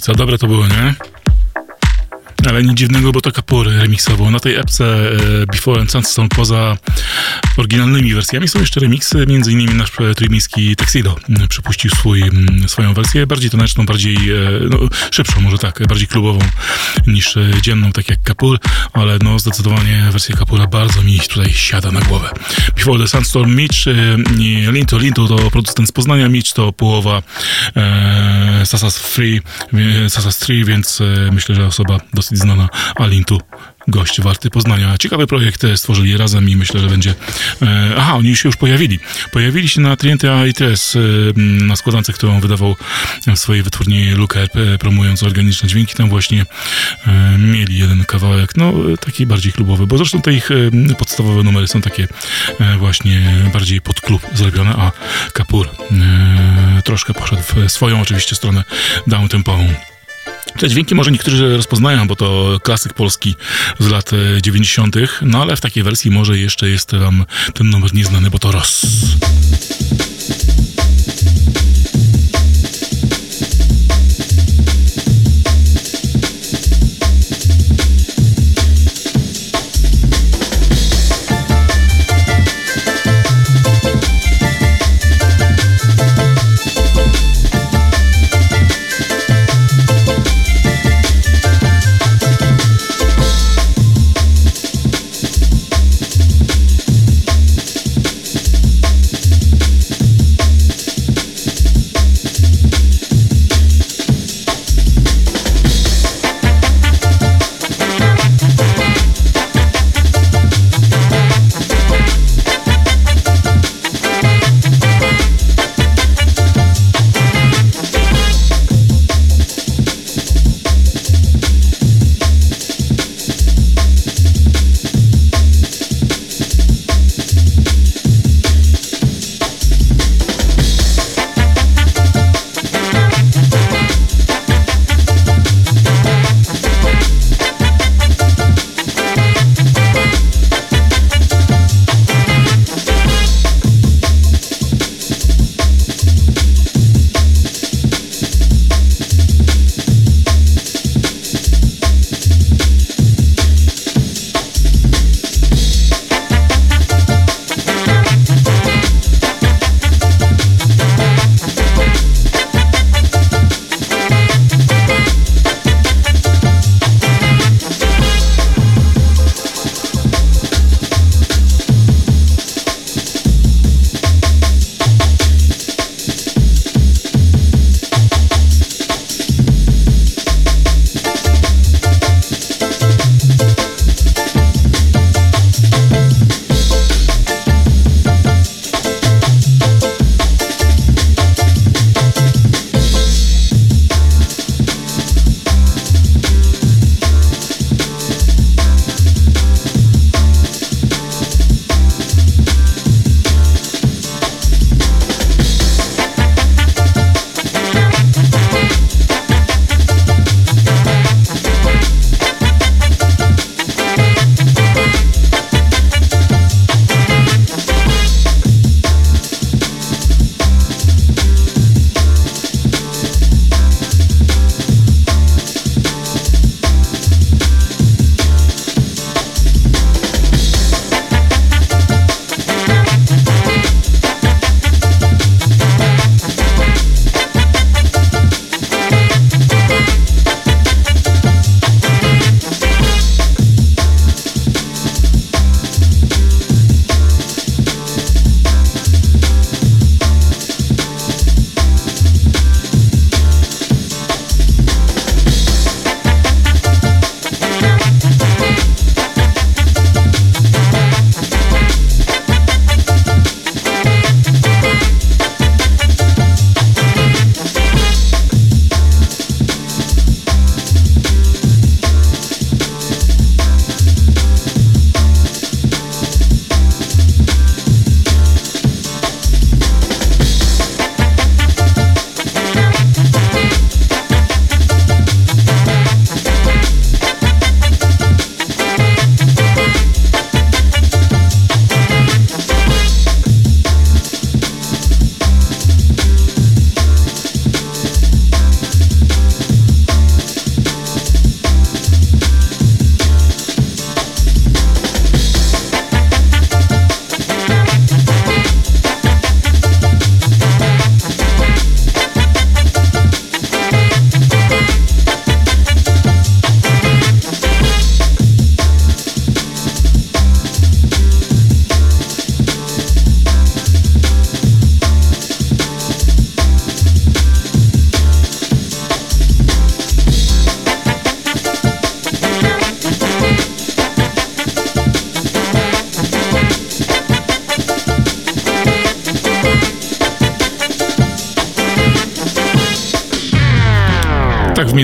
Co 0.01 0.15
dobre 0.15 0.39
to 0.39 0.47
było, 0.47 0.67
nie? 0.67 0.95
Ale 2.49 2.63
nic 2.63 2.79
dziwnego, 2.79 3.13
bo 3.13 3.21
to 3.21 3.33
Kapory 3.33 3.79
remiksował. 3.79 4.31
Na 4.31 4.41
tej 4.41 4.57
epce 4.57 4.85
e, 4.85 5.47
Before 5.47 5.81
and 5.81 5.91
Sunstone 5.91 6.29
poza 6.29 6.77
oryginalnymi 7.57 8.15
wersjami 8.15 8.49
są 8.49 8.61
jeszcze 8.61 8.81
remiksy, 8.81 9.27
między 9.27 9.53
innymi 9.53 9.75
nasz 9.75 10.01
e, 10.01 10.15
trójmiejski 10.15 10.77
Tuxedo 10.77 11.17
przypuścił 11.49 11.91
swój, 11.91 12.23
swoją 12.67 12.95
wersję, 12.95 13.27
bardziej 13.27 13.51
taneczną, 13.51 13.87
bardziej 13.87 14.17
e, 14.17 14.51
no, 14.71 14.79
szybszą, 15.11 15.41
może 15.41 15.59
tak, 15.59 15.83
bardziej 15.89 16.09
klubową 16.09 16.39
niż 17.07 17.37
e, 17.37 17.51
dzienną, 17.63 17.93
tak 17.93 18.09
jak 18.09 18.23
Kapur, 18.23 18.59
ale 18.93 19.19
no 19.23 19.39
zdecydowanie 19.39 20.09
wersja 20.13 20.37
Kapura 20.37 20.67
bardzo 20.67 21.03
mi 21.03 21.21
tutaj 21.21 21.53
siada 21.53 21.93
na 21.93 22.01
głowę. 22.01 22.31
Before 22.77 22.99
the 22.99 23.09
Sandstorm 23.09 23.57
Mitch, 23.57 23.79
Linto, 24.73 24.99
Linto 24.99 25.29
to 25.29 25.51
producent 25.51 25.89
z 25.89 25.93
Poznania, 25.93 26.29
Mitch 26.29 26.53
to 26.53 26.73
połowa 26.73 27.23
e, 27.77 28.63
Sasas 28.67 28.99
Free, 28.99 29.41
Sasas 30.09 30.39
3, 30.39 30.65
więc 30.65 31.03
myślę, 31.33 31.55
że 31.55 31.67
osoba 31.67 32.01
dosyć 32.15 32.39
znana, 32.39 32.69
a 32.97 33.07
Lintu 33.07 33.41
gość 33.89 34.21
warty 34.21 34.51
Poznania. 34.51 34.99
Ciekawy 34.99 35.27
projekt 35.27 35.65
e, 35.65 35.77
stworzyli 35.77 36.17
razem 36.17 36.49
i 36.49 36.57
myślę, 36.57 36.81
że 36.81 36.89
będzie... 36.89 37.15
E, 37.63 37.95
aha, 37.97 38.15
oni 38.15 38.37
się 38.37 38.49
już 38.49 38.57
pojawili. 38.57 38.99
Pojawili 39.33 39.69
się 39.69 39.81
na 39.81 39.97
Triente 39.97 40.49
ITS, 40.49 40.97
e, 40.97 40.99
m, 41.37 41.67
na 41.67 41.77
składance, 41.77 42.13
którą 42.13 42.41
wydawał 42.41 42.77
w 43.27 43.39
swojej 43.39 43.63
wytwórni 43.63 44.11
Luke 44.11 44.43
e, 44.43 44.79
promując 44.79 45.23
organiczne 45.23 45.69
dźwięki. 45.69 45.95
Tam 45.95 46.09
właśnie 46.09 46.47
mieli 47.39 47.79
jeden 47.79 48.05
kawałek, 48.05 48.57
no 48.57 48.73
taki 49.01 49.27
bardziej 49.27 49.53
klubowy, 49.53 49.87
bo 49.87 49.99
zresztą 49.99 50.23
te 50.23 50.33
ich 50.33 50.49
podstawowe 50.99 51.43
numery 51.43 51.69
są 51.69 51.81
takie 51.81 52.09
właśnie 52.79 53.49
bardziej 53.53 53.81
pod 53.81 54.01
klub 54.01 54.23
zrobione, 54.35 54.71
a 54.71 54.93
Kapur 55.33 55.69
troszkę 56.85 57.15
poszedł 57.15 57.43
w 57.43 57.73
swoją 57.73 58.01
oczywiście 58.01 58.37
stronę 58.37 58.65
downtempową. 59.07 59.75
Te 60.59 60.69
dźwięki 60.69 60.95
może 60.95 61.11
niektórzy 61.11 61.57
rozpoznają, 61.57 62.09
bo 62.09 62.17
to 62.17 62.59
klasyk 62.63 62.95
polski 62.95 63.35
z 63.79 63.87
lat 63.87 64.11
e, 64.13 64.43
90., 64.43 64.97
no 65.23 65.43
ale 65.43 65.57
w 65.57 65.61
takiej 65.61 65.83
wersji 65.83 66.11
może 66.11 66.39
jeszcze 66.39 66.69
jest 66.69 66.95
wam 66.95 67.25
ten 67.55 67.71
numer 67.71 67.95
nieznany, 67.95 68.31
bo 68.31 68.39
to 68.39 68.53
Ross. 68.53 68.87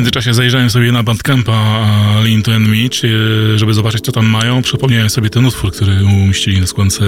Międzyczasie 0.03 0.35
zajrzałem 0.35 0.71
sobie 0.71 0.93
na 0.93 1.03
Bandcampa 1.03 1.87
Lean 2.25 2.43
to 2.43 2.61
Mitch, 2.61 2.99
żeby 3.57 3.75
zobaczyć, 3.75 4.05
co 4.05 4.13
tam 4.13 4.27
mają. 4.27 4.63
Przypomniałem 4.63 5.11
sobie 5.11 5.31
ten 5.31 5.47
utwór, 5.47 5.73
który 5.73 6.05
umieścili 6.05 6.61
na 6.61 6.67
skłonce 6.67 7.05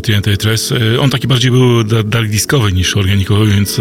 TNT 0.00 0.36
Tres. 0.38 0.74
On 1.00 1.10
taki 1.10 1.26
bardziej 1.26 1.50
był 1.50 1.84
dark 1.84 2.28
diskowy 2.28 2.72
niż 2.72 2.96
organikowy, 2.96 3.46
więc 3.46 3.80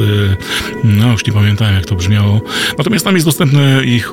no 0.84 1.12
już 1.12 1.26
nie 1.26 1.34
pamiętałem, 1.34 1.76
jak 1.76 1.86
to 1.86 1.96
brzmiało. 1.96 2.42
Natomiast 2.78 3.06
tam 3.06 3.16
jest 3.16 3.28
dostępny 3.28 3.84
ich 3.86 4.12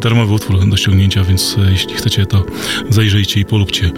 darmowy 0.00 0.32
utwór 0.32 0.68
do 0.68 0.76
ściągnięcia, 0.76 1.24
więc 1.24 1.56
jeśli 1.70 1.94
chcecie, 1.94 2.26
to 2.26 2.44
zajrzyjcie 2.90 3.40
i 3.40 3.44
polubcie. 3.44 3.90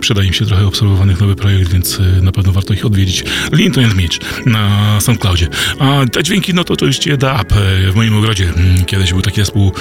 Przyda 0.00 0.22
im 0.22 0.32
się 0.32 0.46
trochę 0.46 0.66
obserwowanych 0.66 1.20
nowy 1.20 1.36
projekt, 1.36 1.72
więc 1.72 1.98
na 2.22 2.32
pewno 2.32 2.52
warto 2.52 2.74
ich 2.74 2.86
odwiedzić. 2.86 3.24
Lean 3.52 3.72
to 3.72 3.80
Mitch 3.96 4.46
na 4.46 5.00
SoundCloudzie. 5.00 5.48
A 5.78 6.06
te 6.12 6.22
dźwięki, 6.22 6.54
no 6.54 6.64
to 6.64 6.74
oczywiście 6.74 7.18
The 7.18 7.34
Up 7.42 7.54
w 7.90 7.94
moim 7.94 8.16
ogrodzie. 8.16 8.52
Mm, 8.56 8.84
kiedyś 8.84 9.12
był 9.12 9.22
taki 9.22 9.40
zespół 9.40 9.72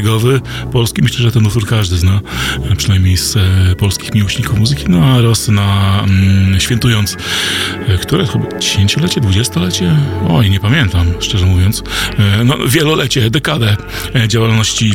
mm, 0.00 0.06
regowy 0.06 0.40
polski. 0.72 1.02
Myślę, 1.02 1.18
że 1.18 1.32
ten 1.32 1.46
utwór 1.46 1.66
każdy 1.66 1.96
zna, 1.96 2.20
przynajmniej 2.76 3.16
z 3.16 3.36
e, 3.36 3.76
polskich 3.76 4.14
miłośników 4.14 4.58
muzyki. 4.58 4.84
No 4.88 5.04
a 5.04 5.20
Rosy 5.20 5.52
na 5.52 6.00
mm, 6.04 6.60
świętując, 6.60 7.16
e, 7.88 7.98
które 7.98 8.26
chyba 8.26 8.58
dziesięciolecie, 8.58 9.20
dwudziestolecie? 9.20 9.96
Oj, 10.28 10.50
nie 10.50 10.60
pamiętam, 10.60 11.06
szczerze 11.20 11.46
mówiąc. 11.46 11.82
E, 12.18 12.44
no, 12.44 12.56
wielolecie, 12.66 13.30
dekadę 13.30 13.76
działalności 14.28 14.94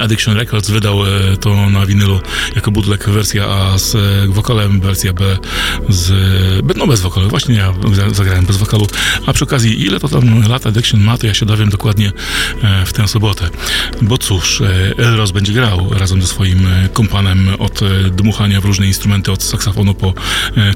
Addiction 0.00 0.36
Records 0.36 0.70
wydał 0.70 1.06
e, 1.06 1.36
to 1.36 1.70
na 1.70 1.86
winylu 1.86 2.20
jako 2.54 2.70
bootleg 2.70 3.08
wersja 3.08 3.44
A 3.46 3.78
z 3.78 3.94
e, 3.94 3.98
wokalem, 4.28 4.80
wersja 4.80 5.12
B 5.12 5.38
z, 5.88 6.12
no 6.76 6.86
bez 6.86 7.00
wokalu, 7.00 7.28
właśnie 7.28 7.54
ja 7.54 7.74
zagrałem 8.12 8.46
bez 8.46 8.56
wokalu, 8.56 8.86
a 9.26 9.32
przy 9.32 9.44
okazji 9.44 9.86
ile 9.86 10.00
to 10.00 10.08
tam 10.08 10.48
lat 10.48 10.66
Addiction 10.66 11.00
ma, 11.00 11.18
to 11.18 11.26
ja 11.26 11.34
się 11.34 11.46
dowiem 11.46 11.70
dokładnie 11.70 12.12
e, 12.62 12.86
w 12.86 12.92
tę 12.92 13.08
sobotę, 13.08 13.50
bo 14.02 14.18
cóż, 14.18 14.62
Elros 14.98 15.30
będzie 15.30 15.52
grał 15.52 15.90
razem 15.90 16.22
ze 16.22 16.28
swoim 16.28 16.66
kompanem 16.92 17.48
od 17.58 17.80
dmuchania 18.10 18.60
w 18.60 18.64
różne 18.64 18.86
instrumenty, 18.86 19.32
od 19.32 19.42
saksofonu 19.42 19.94
po 19.94 20.14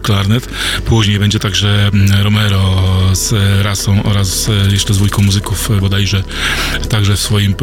klarnet, 0.02 0.48
później 0.84 1.18
będzie 1.18 1.38
także 1.38 1.90
Romero 2.22 2.84
z 3.12 3.34
Rasą 3.64 4.02
oraz 4.02 4.50
jeszcze 4.70 4.94
z 4.94 4.96
dwójką 4.96 5.22
muzyków 5.22 5.70
bodajże, 5.80 6.22
także 6.88 7.16
w 7.16 7.20
swoim 7.20 7.54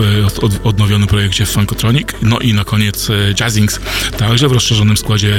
odnowionym 0.64 1.08
projekcie 1.08 1.33
projekcie 1.34 1.54
Funkotronic. 1.54 2.08
No 2.22 2.40
i 2.40 2.54
na 2.54 2.66
koniec 2.66 3.10
e, 3.10 3.14
Jazzings, 3.40 3.80
także 4.18 4.48
w 4.48 4.52
rozszerzonym 4.52 4.98
składzie 4.98 5.36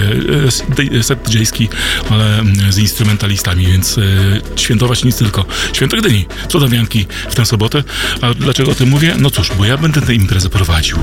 e, 0.98 1.02
set 1.02 1.22
dj 1.30 1.68
ale 2.10 2.42
z 2.70 2.78
instrumentalistami, 2.78 3.66
więc 3.66 3.98
e, 3.98 4.02
świętować 4.56 5.04
nic 5.04 5.16
tylko. 5.16 5.44
Święto 5.72 5.96
Gdyni, 5.96 6.26
cudawianki 6.48 7.06
w 7.30 7.34
tę 7.34 7.46
sobotę. 7.46 7.84
A 8.20 8.34
dlaczego 8.34 8.70
o 8.70 8.74
tym 8.74 8.88
mówię? 8.88 9.14
No 9.18 9.30
cóż, 9.30 9.50
bo 9.58 9.64
ja 9.64 9.76
będę 9.76 10.02
tę 10.02 10.14
imprezę 10.14 10.50
prowadził. 10.50 10.98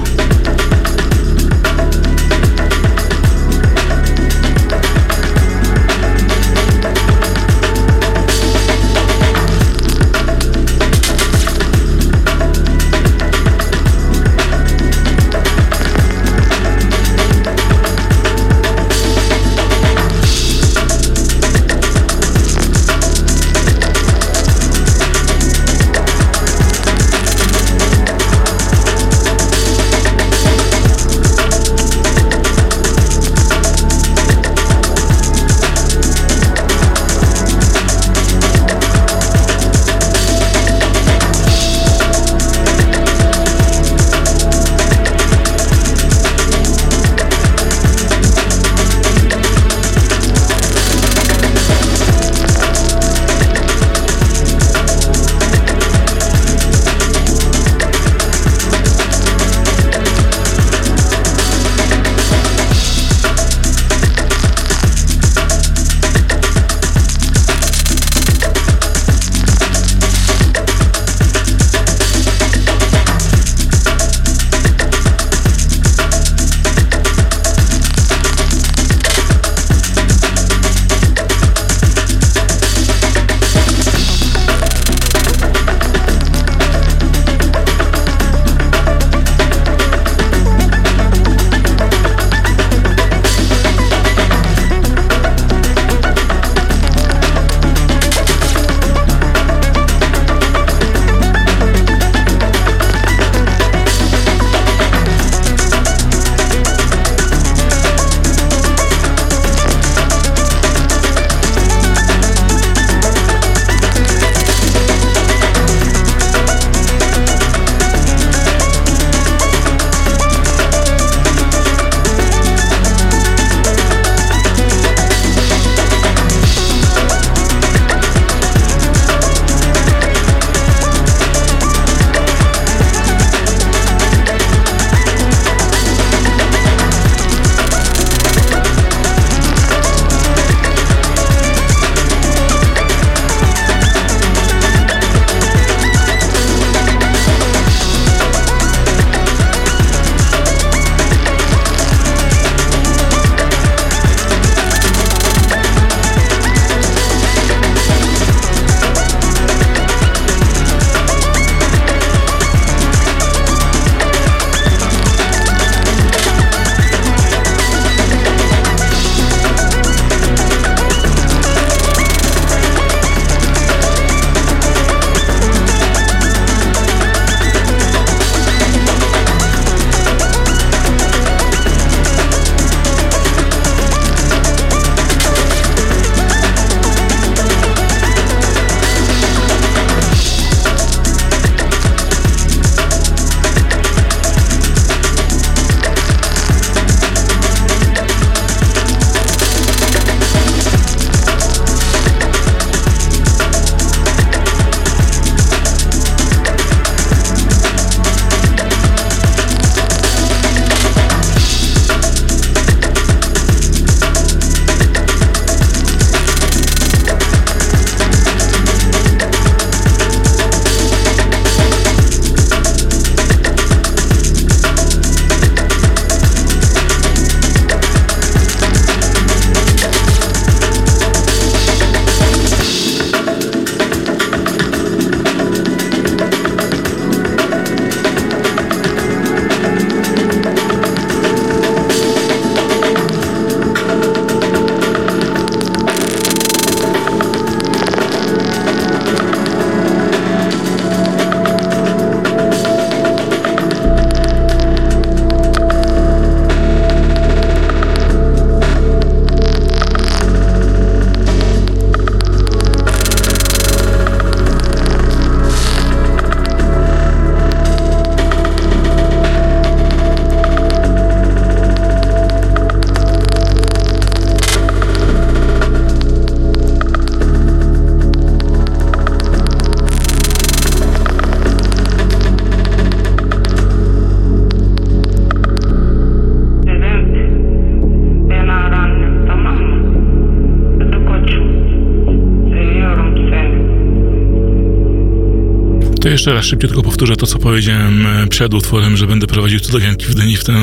Jeszcze 296.11 296.33
raz 296.33 296.45
szybciutko 296.45 296.83
powtórzę 296.83 297.15
to, 297.15 297.27
co 297.27 297.39
powiedziałem 297.39 298.05
e, 298.05 298.27
przed 298.27 298.53
utworem, 298.53 298.97
że 298.97 299.07
będę 299.07 299.27
prowadził 299.27 299.59
cudowianki 299.59 300.05
w 300.05 300.15
dni 300.15 300.37
w 300.37 300.43
tę 300.43 300.53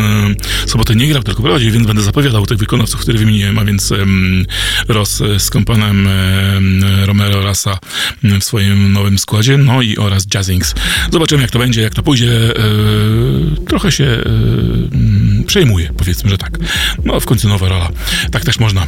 sobotę 0.66 0.94
nie 0.94 1.08
grał, 1.08 1.22
tylko 1.22 1.42
prowadził, 1.42 1.72
więc 1.72 1.86
będę 1.86 2.02
zapowiadał 2.02 2.46
tych 2.46 2.58
wykonawców, 2.58 3.00
które 3.00 3.18
wymieniłem, 3.18 3.58
a 3.58 3.64
więc 3.64 3.92
Ross 4.88 5.22
z 5.38 5.50
kompanem 5.50 6.06
um, 6.06 6.84
Romero 7.04 7.42
Rasa 7.42 7.78
w 8.22 8.44
swoim 8.44 8.92
nowym 8.92 9.18
składzie, 9.18 9.56
no 9.56 9.82
i 9.82 9.96
oraz 9.96 10.26
Jazzings. 10.34 10.74
Zobaczymy, 11.12 11.42
jak 11.42 11.50
to 11.50 11.58
będzie, 11.58 11.82
jak 11.82 11.94
to 11.94 12.02
pójdzie. 12.02 12.32
E, 12.32 13.64
trochę 13.66 13.92
się 13.92 14.04
e, 14.04 14.22
przejmuje, 15.48 15.90
powiedzmy, 15.96 16.30
że 16.30 16.38
tak. 16.38 16.58
No, 17.04 17.20
w 17.20 17.26
końcu 17.26 17.48
nowa 17.48 17.68
rola. 17.68 17.88
Tak 18.30 18.44
też 18.44 18.58
można. 18.58 18.86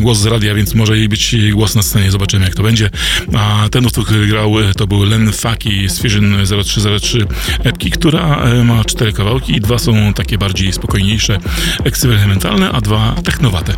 Głos 0.00 0.18
z 0.18 0.26
radia, 0.26 0.54
więc 0.54 0.74
może 0.74 0.98
jej 0.98 1.08
być 1.08 1.36
głos 1.52 1.74
na 1.74 1.82
scenie. 1.82 2.10
Zobaczymy, 2.10 2.44
jak 2.44 2.54
to 2.54 2.62
będzie. 2.62 2.90
A 3.36 3.68
ten 3.70 3.86
utwór, 3.86 4.04
który 4.04 4.26
grał, 4.26 4.54
to 4.76 4.86
był 4.86 5.04
Len 5.04 5.32
Faki 5.32 5.88
z 5.88 5.98
Fusion 5.98 6.36
0303 6.64 7.26
epki, 7.64 7.90
która 7.90 8.36
e, 8.36 8.64
ma 8.64 8.84
cztery 8.84 9.12
kawałki 9.12 9.56
i 9.56 9.60
dwa 9.60 9.78
są 9.78 10.14
takie 10.14 10.38
bardziej 10.38 10.72
spokojniejsze, 10.72 11.38
eksperymentalne, 11.84 12.70
a 12.70 12.80
dwa 12.80 13.14
technowate. 13.24 13.74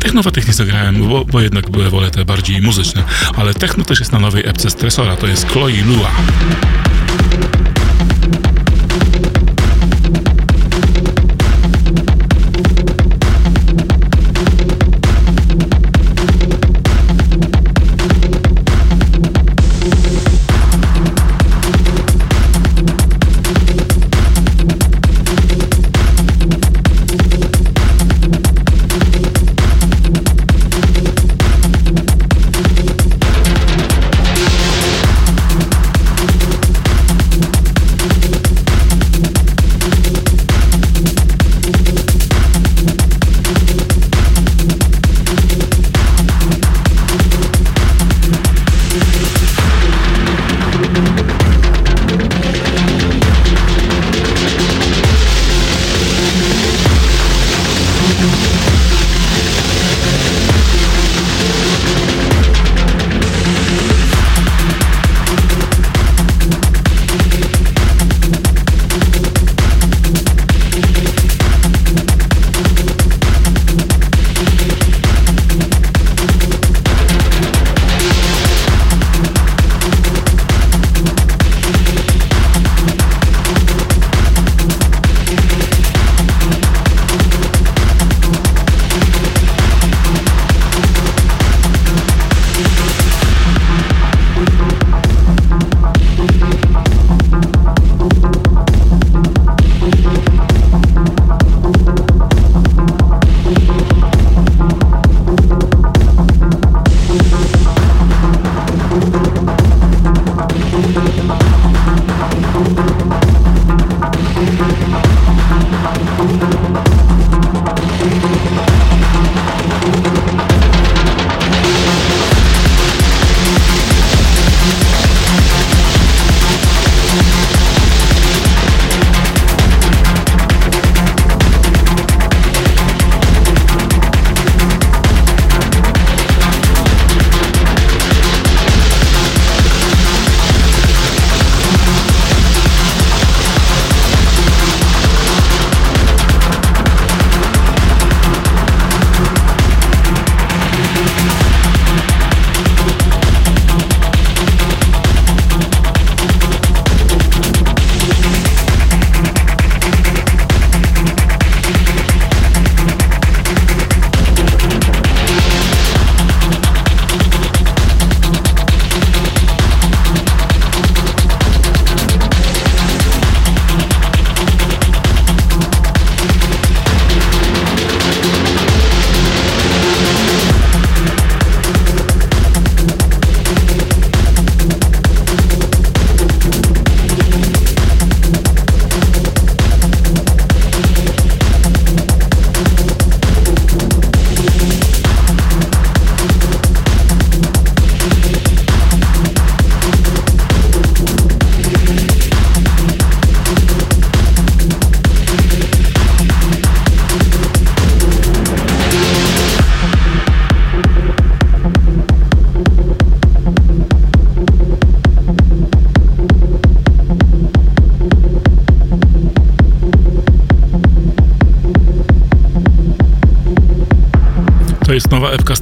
Technowatych 0.00 0.46
nie 0.46 0.54
zagrałem, 0.54 1.08
bo, 1.08 1.24
bo 1.24 1.40
jednak 1.40 1.90
wolę 1.90 2.10
te 2.10 2.24
bardziej 2.24 2.60
muzyczne, 2.60 3.04
ale 3.36 3.54
techno 3.54 3.84
też 3.84 4.00
jest 4.00 4.12
na 4.12 4.18
nowej 4.18 4.46
epce 4.46 4.70
Stresora, 4.70 5.16
to 5.16 5.26
jest 5.26 5.48
Chloe 5.48 5.82
Lua. 5.86 6.10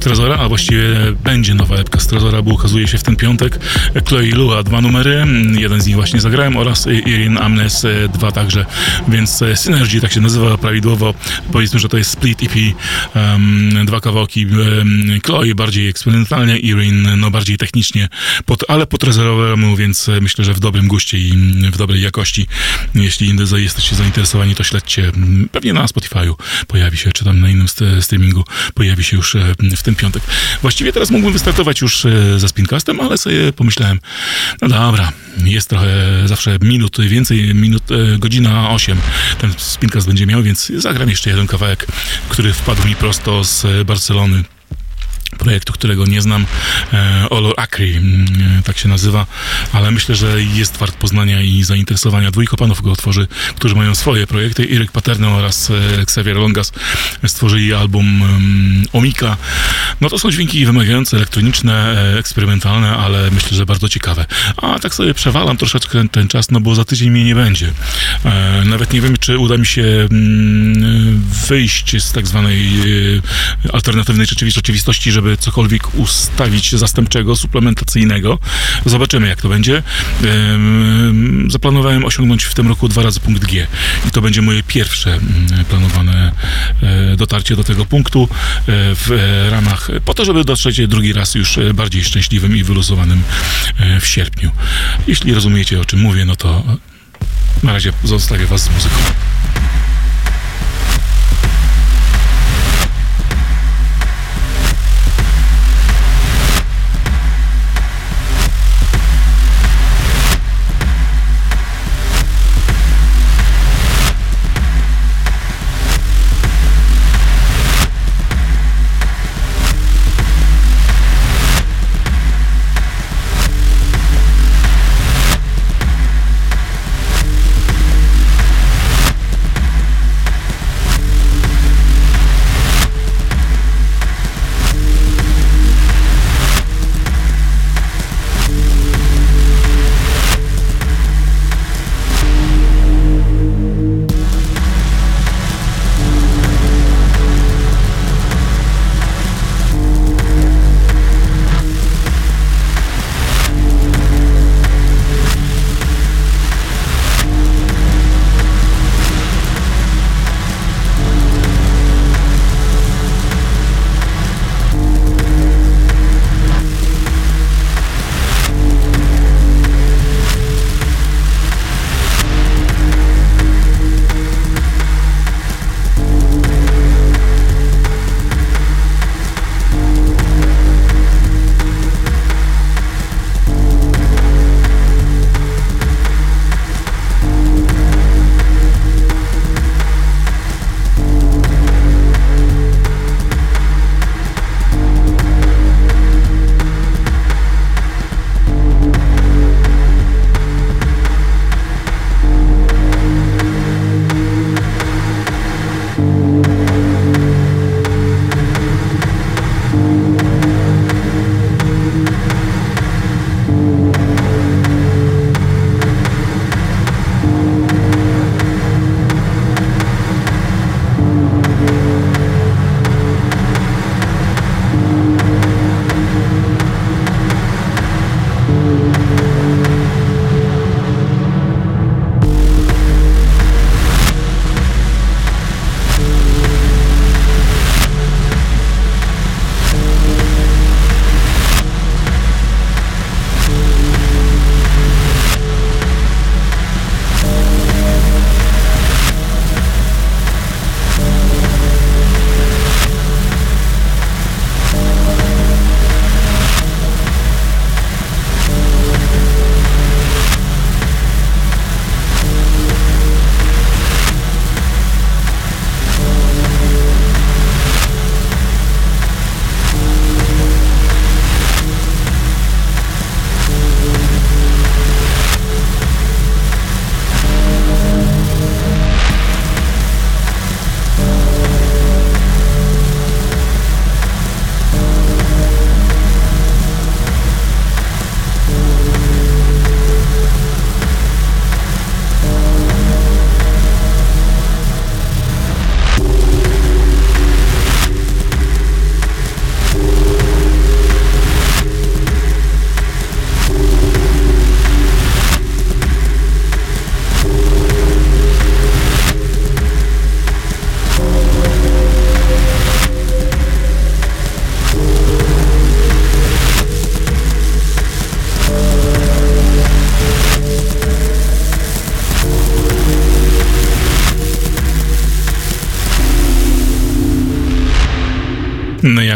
Trezora, 0.01 0.37
a 0.37 0.47
właściwie 0.49 0.83
będzie 1.23 1.53
nowa 1.53 1.75
epka 1.75 1.99
Trezora, 2.11 2.41
bo 2.41 2.51
ukazuje 2.51 2.87
się 2.87 2.97
w 2.97 3.03
ten 3.03 3.15
piątek 3.15 3.59
Chloe 4.07 4.21
Lua, 4.35 4.63
dwa 4.63 4.81
numery, 4.81 5.25
jeden 5.59 5.81
z 5.81 5.87
nich 5.87 5.95
właśnie 5.95 6.21
zagrałem 6.21 6.57
oraz 6.57 6.87
Irin 6.87 7.37
Amnes, 7.37 7.85
e, 7.85 8.09
dwa 8.13 8.31
także, 8.31 8.65
więc 9.07 9.41
e, 9.41 9.55
Synergy 9.55 10.01
tak 10.01 10.13
się 10.13 10.21
nazywa 10.21 10.57
prawidłowo, 10.57 11.13
powiedzmy, 11.51 11.79
że 11.79 11.89
to 11.89 11.97
jest 11.97 12.11
split 12.11 12.43
EP, 12.43 12.55
um, 13.15 13.85
dwa 13.85 13.99
kawałki 13.99 14.45
um, 14.45 15.19
Chloe 15.25 15.55
bardziej 15.55 15.87
eksperymentalnie, 15.87 16.57
Irin 16.57 17.07
no 17.19 17.31
bardziej 17.31 17.57
technicznie, 17.57 18.09
pod, 18.45 18.63
ale 18.67 18.87
po 18.87 18.97
trezorowemu, 18.97 19.75
więc 19.75 20.09
e, 20.09 20.21
myślę, 20.21 20.45
że 20.45 20.53
w 20.53 20.59
dobrym 20.59 20.87
guście 20.87 21.17
i 21.17 21.31
w 21.71 21.77
dobrej 21.77 22.01
jakości. 22.01 22.47
Jeśli 22.95 23.35
jesteście 23.57 23.95
zainteresowani, 23.95 24.55
to 24.55 24.63
śledźcie, 24.63 25.11
pewnie 25.51 25.73
na 25.73 25.85
Spotify'u 25.85 26.33
pojawi 26.67 26.97
się, 26.97 27.11
czy 27.11 27.25
tam 27.25 27.39
na 27.39 27.49
innym 27.49 27.67
streamingu 28.01 28.43
pojawi 28.73 29.03
się 29.03 29.17
już 29.17 29.37
w 29.77 29.83
ten 29.83 29.95
piątek. 29.95 30.23
Właściwie 30.61 30.93
teraz 30.93 31.11
mógłbym 31.11 31.33
wystartować 31.33 31.81
już 31.81 32.00
e, 32.05 32.39
ze 32.39 32.47
Spincastem, 32.47 32.99
ale 32.99 33.17
sobie 33.17 33.53
pomyślałem, 33.53 33.99
no 34.61 34.67
dobra, 34.67 35.11
jest 35.43 35.69
trochę 35.69 35.87
zawsze 36.25 36.57
minut, 36.61 36.97
więcej 37.01 37.55
minut, 37.55 37.83
e, 37.91 38.17
godzina 38.17 38.69
8 38.69 38.97
ten 39.41 39.53
Spincast 39.57 40.07
będzie 40.07 40.25
miał, 40.25 40.43
więc 40.43 40.71
zagram 40.77 41.09
jeszcze 41.09 41.29
jeden 41.29 41.47
kawałek, 41.47 41.87
który 42.29 42.53
wpadł 42.53 42.87
mi 42.87 42.95
prosto 42.95 43.43
z 43.43 43.65
Barcelony 43.85 44.43
projektu, 45.37 45.73
którego 45.73 46.05
nie 46.05 46.21
znam, 46.21 46.45
e, 46.93 47.29
Olo 47.29 47.59
Acri, 47.59 47.97
mm, 47.97 48.25
e, 48.59 48.63
tak 48.63 48.77
się 48.77 48.89
nazywa, 48.89 49.25
ale 49.73 49.91
myślę, 49.91 50.15
że 50.15 50.43
jest 50.43 50.77
wart 50.77 50.95
poznania 50.95 51.41
i 51.41 51.63
zainteresowania. 51.63 52.31
Dwójko 52.31 52.57
panów 52.57 52.81
go 52.81 52.91
otworzy, 52.91 53.27
którzy 53.55 53.75
mają 53.75 53.95
swoje 53.95 54.27
projekty. 54.27 54.63
Irek 54.63 54.91
Paterno 54.91 55.29
oraz 55.29 55.71
e, 55.71 56.01
Xavier 56.01 56.35
Longas 56.35 56.71
stworzyli 57.27 57.73
album 57.73 58.21
um, 58.21 58.83
Omika. 58.93 59.37
No 60.01 60.09
to 60.09 60.19
są 60.19 60.31
dźwięki 60.31 60.65
wymagające, 60.65 61.17
elektroniczne, 61.17 61.95
eksperymentalne, 62.19 62.89
ale 62.97 63.31
myślę, 63.31 63.57
że 63.57 63.65
bardzo 63.65 63.89
ciekawe. 63.89 64.25
A 64.57 64.79
tak 64.79 64.95
sobie 64.95 65.13
przewalam 65.13 65.57
troszeczkę 65.57 66.09
ten 66.09 66.27
czas, 66.27 66.51
no 66.51 66.59
bo 66.59 66.75
za 66.75 66.85
tydzień 66.85 67.09
mnie 67.09 67.23
nie 67.23 67.35
będzie. 67.35 67.71
Nawet 68.65 68.93
nie 68.93 69.01
wiem, 69.01 69.17
czy 69.17 69.37
uda 69.37 69.57
mi 69.57 69.65
się 69.65 69.83
mm, 70.11 71.21
wyjść 71.47 72.03
z 72.03 72.11
tak 72.11 72.27
zwanej 72.27 72.69
alternatywnej 73.73 74.27
rzeczywistości, 74.45 75.11
żeby 75.21 75.37
cokolwiek 75.37 75.95
ustawić 75.95 76.75
zastępczego, 76.75 77.35
suplementacyjnego. 77.35 78.39
Zobaczymy, 78.85 79.27
jak 79.27 79.41
to 79.41 79.49
będzie. 79.49 79.83
Zaplanowałem 81.47 82.05
osiągnąć 82.05 82.43
w 82.43 82.53
tym 82.53 82.67
roku 82.67 82.87
dwa 82.87 83.03
razy 83.03 83.19
punkt 83.19 83.45
G 83.45 83.67
i 84.07 84.11
to 84.11 84.21
będzie 84.21 84.41
moje 84.41 84.63
pierwsze 84.63 85.13
mm, 85.13 85.65
planowane 85.65 86.31
e, 86.81 87.17
dotarcie 87.17 87.55
do 87.55 87.63
tego 87.63 87.85
punktu 87.85 88.23
e, 88.23 88.65
w 88.95 89.09
ramach, 89.51 89.89
po 90.05 90.13
to, 90.13 90.25
żeby 90.25 90.43
dotrzeć 90.43 90.87
drugi 90.87 91.13
raz 91.13 91.35
już 91.35 91.59
bardziej 91.73 92.03
szczęśliwym 92.03 92.57
i 92.57 92.63
wyluzowanym 92.63 93.21
e, 93.79 93.99
w 93.99 94.07
sierpniu. 94.07 94.51
Jeśli 95.07 95.33
rozumiecie, 95.33 95.81
o 95.81 95.85
czym 95.85 95.99
mówię, 95.99 96.25
no 96.25 96.35
to 96.35 96.63
na 97.63 97.73
razie 97.73 97.93
zostawię 98.03 98.45
was 98.45 98.61
z 98.61 98.69
muzyką. 98.69 98.95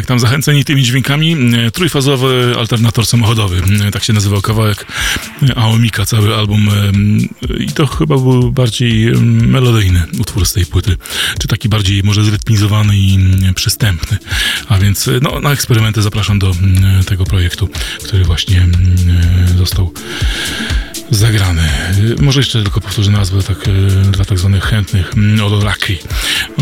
Jak 0.06 0.10
tam 0.10 0.20
zachęceni 0.20 0.66
tymi 0.66 0.84
dźwiękami, 0.84 1.36
trójfazowy 1.74 2.56
alternator 2.60 3.06
samochodowy, 3.06 3.62
tak 3.92 4.04
się 4.04 4.14
nazywał 4.14 4.42
kawałek 4.42 4.86
Aomika, 5.56 6.06
cały 6.06 6.36
album. 6.36 6.70
I 7.60 7.68
to 7.68 7.88
chyba 7.88 8.18
był 8.18 8.52
bardziej 8.52 9.12
melodyjny 9.22 10.04
utwór 10.20 10.46
z 10.46 10.54
tej 10.54 10.66
płyty, 10.66 10.98
czy 11.40 11.48
taki 11.48 11.70
bardziej 11.70 12.04
może 12.04 12.24
zrytmizowany 12.24 12.98
i 12.98 13.20
przystępny, 13.56 14.18
a 14.68 14.78
więc 14.78 15.10
no, 15.22 15.40
na 15.40 15.52
eksperymenty 15.52 16.02
zapraszam 16.02 16.40
do 16.40 16.56
tego 17.06 17.24
projektu, 17.24 17.70
który 18.04 18.24
właśnie 18.24 18.68
został 19.58 19.94
zagrany. 21.12 21.62
Może 22.22 22.40
jeszcze 22.40 22.64
tylko 22.64 22.82
powtórzę 22.82 23.12
nazwę 23.12 23.44
tak, 23.44 23.58
e, 23.68 24.12
dla 24.12 24.26
tak 24.26 24.40
zwanych 24.40 24.64
chętnych. 24.64 25.14
Mm, 25.18 25.46
Olorakri. 25.46 26.00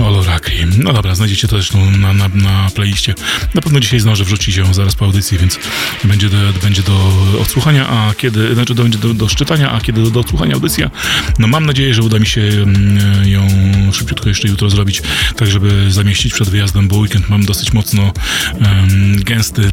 Olorakri. 0.03 0.57
No 0.77 0.93
dobra, 0.93 1.15
znajdziecie 1.15 1.47
to 1.47 1.55
zresztą 1.55 1.91
na, 1.91 2.13
na, 2.13 2.27
na 2.27 2.69
playliście. 2.75 3.13
Na 3.53 3.61
pewno 3.61 3.79
dzisiaj 3.79 3.99
zdążę 3.99 4.23
wrzucić 4.23 4.55
ją 4.55 4.73
zaraz 4.73 4.95
po 4.95 5.05
audycji, 5.05 5.37
więc 5.37 5.59
będzie 6.03 6.29
do, 6.29 6.37
będzie 6.61 6.81
do 6.81 7.13
odsłuchania, 7.41 7.87
a 7.87 8.13
kiedy, 8.17 8.53
znaczy 8.53 8.75
będzie 8.75 8.97
do, 8.97 9.13
do 9.13 9.29
szczytania, 9.29 9.71
a 9.71 9.81
kiedy 9.81 10.03
do, 10.03 10.09
do 10.09 10.19
odsłuchania 10.19 10.53
audycja, 10.53 10.91
no 11.39 11.47
mam 11.47 11.65
nadzieję, 11.65 11.93
że 11.93 12.01
uda 12.01 12.19
mi 12.19 12.27
się 12.27 12.41
mm, 12.41 13.27
ją 13.27 13.47
szybciutko 13.91 14.29
jeszcze 14.29 14.47
jutro 14.47 14.69
zrobić, 14.69 15.01
tak 15.35 15.47
żeby 15.47 15.91
zamieścić 15.91 16.33
przed 16.33 16.49
wyjazdem, 16.49 16.87
bo 16.87 16.97
weekend 16.97 17.29
mam 17.29 17.45
dosyć 17.45 17.73
mocno 17.73 18.13
um, 18.61 19.23
gęsty 19.23 19.71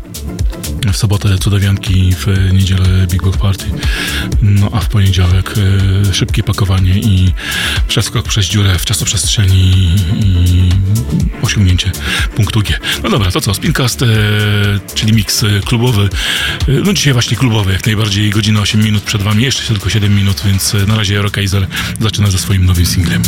w 0.92 0.96
sobotę 0.96 1.38
cudawianki, 1.38 2.14
w 2.14 2.52
niedzielę 2.52 3.06
Big 3.10 3.22
Box 3.22 3.38
Party. 3.38 3.64
No 4.42 4.70
a 4.72 4.80
w 4.80 4.88
poniedziałek 4.88 5.54
e, 6.08 6.14
szybkie 6.14 6.42
pakowanie 6.42 6.98
i 6.98 7.32
przeskok 7.88 8.28
przez 8.28 8.46
dziurę 8.46 8.78
w 8.78 8.84
czasoprzestrzeni 8.84 9.70
i 10.24 10.68
osiągnięcie 11.42 11.92
punktu 12.36 12.60
G. 12.60 12.78
No 13.02 13.10
dobra, 13.10 13.30
to 13.30 13.40
co? 13.40 13.54
Spincast, 13.54 14.02
e, 14.02 14.06
czyli 14.94 15.12
miks 15.12 15.44
klubowy. 15.64 16.08
E, 16.68 16.72
no 16.72 16.92
dzisiaj 16.92 17.12
właśnie 17.12 17.36
klubowy, 17.36 17.72
jak 17.72 17.86
najbardziej 17.86 18.30
godzina 18.30 18.60
8 18.60 18.84
minut 18.84 19.02
przed 19.02 19.22
wami, 19.22 19.44
jeszcze 19.44 19.62
tylko 19.62 19.90
7 19.90 20.16
minut, 20.16 20.42
więc 20.44 20.74
na 20.86 20.96
razie 20.96 21.16
Eurokaiser 21.16 21.66
zaczyna 22.00 22.30
ze 22.30 22.38
swoim 22.38 22.66
nowym 22.66 22.86
singlem. 22.86 23.22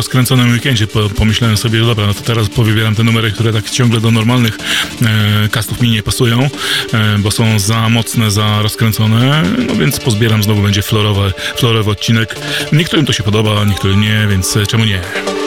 Rozkręconym 0.00 0.52
weekendzie 0.52 0.86
po, 0.86 1.08
pomyślałem 1.08 1.56
sobie, 1.56 1.78
że 1.78 1.86
dobra, 1.86 2.06
no 2.06 2.14
to 2.14 2.20
teraz 2.20 2.48
powybieram 2.48 2.94
te 2.94 3.04
numery, 3.04 3.32
które 3.32 3.52
tak 3.52 3.70
ciągle 3.70 4.00
do 4.00 4.10
normalnych 4.10 4.58
e, 5.02 5.82
mi 5.82 5.90
nie 5.90 6.02
pasują, 6.02 6.50
e, 6.92 7.18
bo 7.18 7.30
są 7.30 7.58
za 7.58 7.88
mocne, 7.88 8.30
za 8.30 8.62
rozkręcone, 8.62 9.42
no 9.66 9.74
więc 9.74 10.00
pozbieram, 10.00 10.42
znowu 10.42 10.62
będzie 10.62 10.82
florowy, 10.82 11.32
florowy 11.56 11.90
odcinek. 11.90 12.36
Niektórym 12.72 13.06
to 13.06 13.12
się 13.12 13.22
podoba, 13.22 13.64
niektórym 13.64 14.00
nie, 14.00 14.26
więc 14.30 14.56
e, 14.56 14.66
czemu 14.66 14.84
nie? 14.84 15.39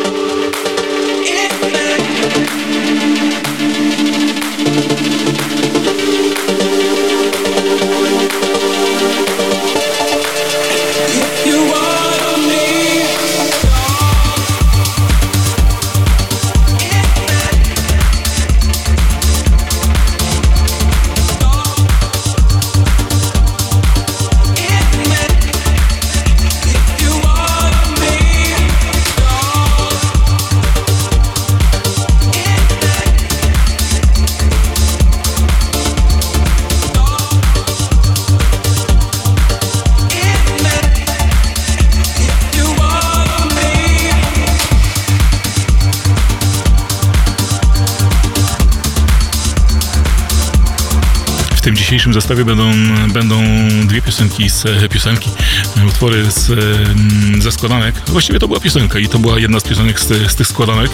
Dzisiejszym 52.14 52.22
zestawie 52.22 52.46
będą, 52.46 52.72
będą 53.14 53.42
dwie 53.88 54.02
piosenki 54.02 54.50
z 54.50 54.66
e, 54.66 54.90
piosenki, 54.90 55.30
e, 55.78 55.86
utwory 55.86 56.32
z, 56.32 56.50
e, 56.50 57.42
ze 57.42 57.52
składanek. 57.52 57.96
Właściwie 58.08 58.40
to 58.40 58.48
była 58.48 58.60
piosenka 58.60 59.00
i 59.00 59.08
to 59.08 59.20
była 59.20 59.40
jedna 59.40 59.60
z 59.60 59.64
piosenek 59.64 60.00
z, 60.00 60.32
z 60.32 60.36
tych 60.36 60.48
składanek. 60.48 60.92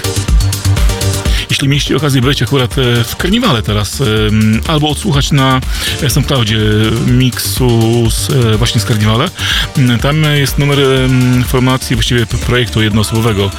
Jeśli 1.49 1.67
mieliście 1.67 1.95
okazję 1.95 2.21
być 2.21 2.41
akurat 2.43 2.75
w 3.03 3.15
karniwale 3.15 3.63
teraz, 3.63 4.03
albo 4.67 4.89
odsłuchać 4.89 5.31
na 5.31 5.61
SoundCloudzie 6.07 6.57
miksu 7.07 8.07
z, 8.11 8.57
właśnie 8.57 8.81
z 8.81 8.85
karniwale, 8.85 9.29
tam 10.01 10.23
jest 10.23 10.57
numer 10.57 10.77
formacji, 11.47 11.95
właściwie 11.95 12.25
projektu 12.25 12.81
jednoosobowego 12.81 13.51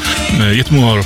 Yet 0.52 0.70
More, 0.70 1.02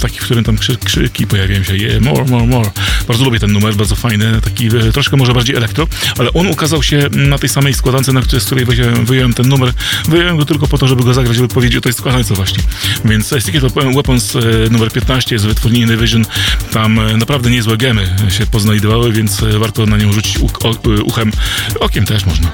taki, 0.00 0.18
w 0.18 0.22
którym 0.22 0.44
tam 0.44 0.56
krzyki 0.84 1.26
pojawiają 1.26 1.62
się 1.62 1.76
yeah, 1.76 2.00
more, 2.00 2.24
more, 2.24 2.46
more. 2.46 2.70
Bardzo 3.08 3.24
lubię 3.24 3.40
ten 3.40 3.52
numer, 3.52 3.74
bardzo 3.74 3.96
fajny, 3.96 4.40
taki 4.40 4.68
troszkę 4.92 5.16
może 5.16 5.32
bardziej 5.32 5.56
elektro, 5.56 5.86
ale 6.18 6.32
on 6.32 6.46
ukazał 6.46 6.82
się 6.82 7.08
na 7.12 7.38
tej 7.38 7.48
samej 7.48 7.74
składance, 7.74 8.12
na 8.12 8.22
z 8.22 8.44
której 8.44 8.64
wyjąłem, 8.64 9.06
wyjąłem 9.06 9.34
ten 9.34 9.48
numer. 9.48 9.72
Wyjąłem 10.08 10.36
go 10.36 10.44
tylko 10.44 10.68
po 10.68 10.78
to, 10.78 10.88
żeby 10.88 11.04
go 11.04 11.14
zagrać, 11.14 11.36
żeby 11.36 11.48
powiedzieć 11.48 11.76
o 11.76 11.80
tej 11.80 11.92
składance 11.92 12.34
właśnie. 12.34 12.62
Więc 13.04 13.26
Secret 13.26 13.72
Weapons 13.72 14.34
numer 14.70 14.92
15 14.92 15.38
z 15.38 15.44
wytwórni 15.44 15.80
Invasion. 15.80 16.24
Tam 16.72 16.98
e, 16.98 17.16
naprawdę 17.16 17.50
niezłe 17.50 17.76
gemy 17.76 18.16
się 18.28 18.46
poznajdowały, 18.46 19.12
więc 19.12 19.42
e, 19.42 19.58
warto 19.58 19.86
na 19.86 19.96
nią 19.96 20.12
rzucić 20.12 20.36
e, 20.36 21.02
uchem. 21.02 21.32
Okiem 21.80 22.04
też 22.04 22.26
można. 22.26 22.52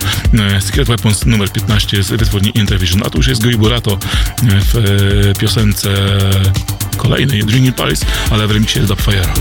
Secret 0.61 0.89
Weapons 0.89 1.27
numer 1.27 1.53
15 1.53 2.03
z 2.03 2.09
wytwórni 2.09 2.53
Intervision. 2.55 3.03
A 3.07 3.11
tu 3.11 3.19
już 3.19 3.27
jest 3.27 3.43
Gui 3.43 3.57
Burato 3.57 3.99
w 4.43 5.33
piosence 5.39 6.19
kolejnej 6.97 7.45
Dreaming 7.45 7.77
Palace, 7.77 8.07
ale 8.31 8.47
w 8.47 8.51
remixie 8.51 8.83
Dubfire. 8.83 9.33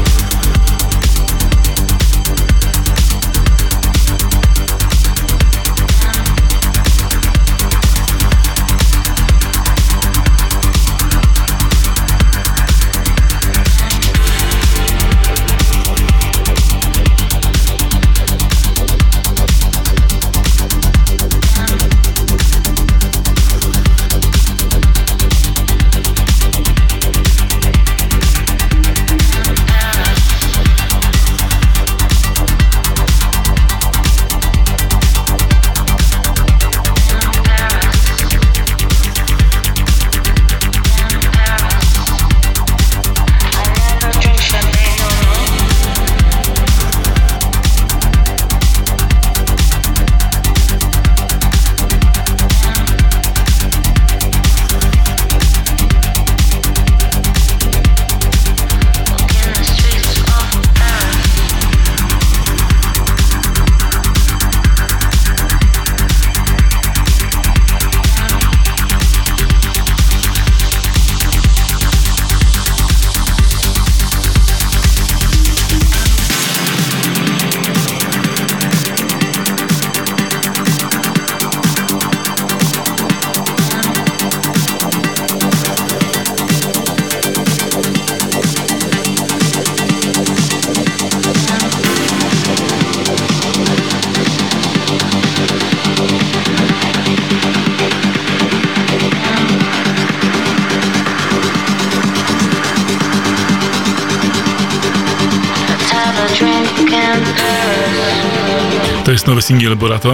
Singiel 109.48 109.76
Borato. 109.76 110.12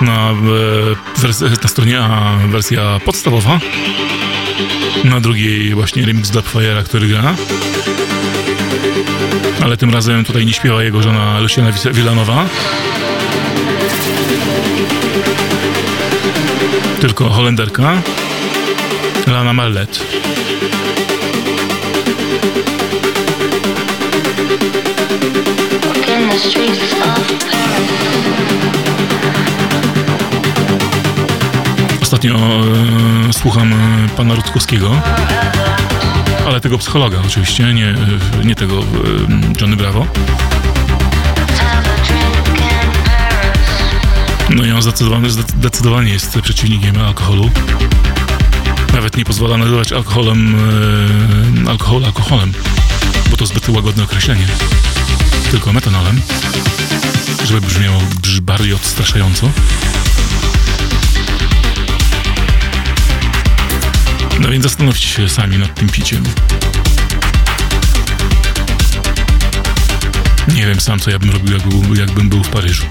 Na, 0.00 0.30
e, 0.30 1.58
na 1.62 1.68
stronie 1.68 2.00
A 2.00 2.36
wersja 2.48 3.00
podstawowa. 3.04 3.60
Na 5.04 5.20
drugiej 5.20 5.74
właśnie 5.74 6.06
remix 6.06 6.30
Dubfire'a, 6.30 6.82
który 6.84 7.08
gra. 7.08 7.34
Ale 9.62 9.76
tym 9.76 9.90
razem 9.90 10.24
tutaj 10.24 10.46
nie 10.46 10.52
śpiewa 10.52 10.82
jego 10.82 11.02
żona 11.02 11.40
Luciana 11.40 11.72
Wilanowa. 11.92 12.44
Tylko 17.00 17.28
Holenderka. 17.28 18.02
Lana 19.26 19.52
Mallet. 19.52 20.00
Ostatnio 32.02 32.34
e, 32.34 33.32
słucham 33.32 33.72
e, 33.72 34.08
pana 34.16 34.34
Rutkowskiego, 34.34 35.00
ale 36.46 36.60
tego 36.60 36.78
psychologa 36.78 37.18
oczywiście, 37.26 37.74
nie, 37.74 37.88
e, 37.88 38.44
nie 38.44 38.54
tego 38.54 38.78
e, 38.78 38.82
Johnny 39.60 39.76
Bravo. 39.76 40.06
No 44.50 44.64
i 44.64 44.72
on 44.72 44.82
zdecydowanie, 44.82 45.30
zdecydowanie 45.30 46.12
jest 46.12 46.38
przeciwnikiem 46.42 47.00
alkoholu. 47.00 47.50
Nawet 48.92 49.16
nie 49.16 49.24
pozwala 49.24 49.58
nazywać 49.58 49.92
alkoholem 49.92 50.54
e, 51.66 51.70
alkohol 51.70 52.04
alkoholem, 52.04 52.52
bo 53.34 53.38
to 53.38 53.46
zbyt 53.46 53.68
łagodne 53.68 54.04
określenie. 54.04 54.46
Tylko 55.50 55.72
metanolem, 55.72 56.20
żeby 57.44 57.60
brzmiało 57.60 58.00
brz 58.22 58.40
bardziej 58.40 58.72
odstraszająco. 58.72 59.50
No 64.40 64.50
więc 64.50 64.62
zastanówcie 64.62 65.08
się 65.08 65.28
sami 65.28 65.58
nad 65.58 65.74
tym 65.74 65.88
piciem. 65.88 66.24
Nie 70.54 70.66
wiem 70.66 70.80
sam, 70.80 71.00
co 71.00 71.10
ja 71.10 71.18
bym 71.18 71.30
robił, 71.30 71.52
jak 71.52 71.68
był, 71.68 71.94
jakbym 71.94 72.28
był 72.28 72.44
w 72.44 72.48
Paryżu. 72.48 72.84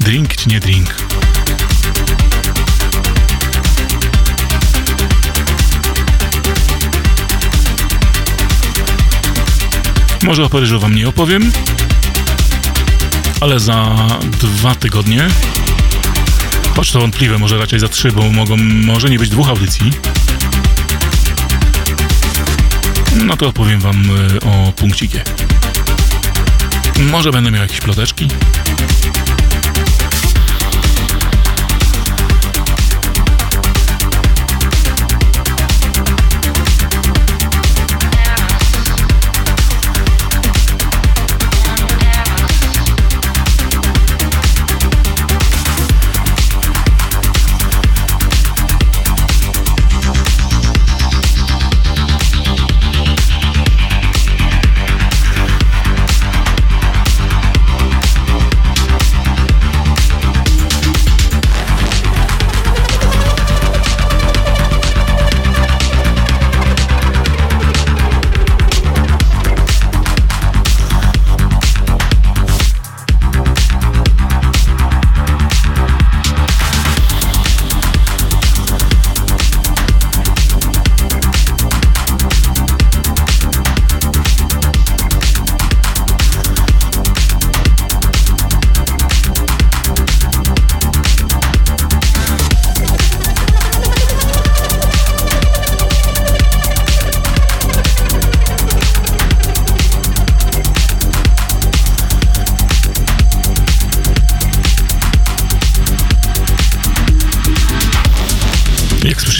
Drink 0.00 0.36
czy 0.36 0.48
nie 0.48 0.60
drink? 0.60 1.07
Może 10.22 10.44
o 10.44 10.48
Paryżu 10.48 10.80
wam 10.80 10.94
nie 10.94 11.08
opowiem, 11.08 11.52
ale 13.40 13.60
za 13.60 13.96
dwa 14.40 14.74
tygodnie, 14.74 15.28
choć 16.76 16.92
to 16.92 17.00
wątpliwe, 17.00 17.38
może 17.38 17.58
raczej 17.58 17.78
za 17.78 17.88
trzy, 17.88 18.12
bo 18.12 18.30
mogą, 18.30 18.56
może 18.84 19.10
nie 19.10 19.18
być 19.18 19.30
dwóch 19.30 19.48
audycji, 19.48 19.92
no 23.24 23.36
to 23.36 23.48
opowiem 23.48 23.80
wam 23.80 24.04
y, 24.34 24.40
o 24.40 24.72
punkcikie. 24.72 25.22
Może 26.98 27.32
będę 27.32 27.50
miał 27.50 27.62
jakieś 27.62 27.80
ploteczki, 27.80 28.28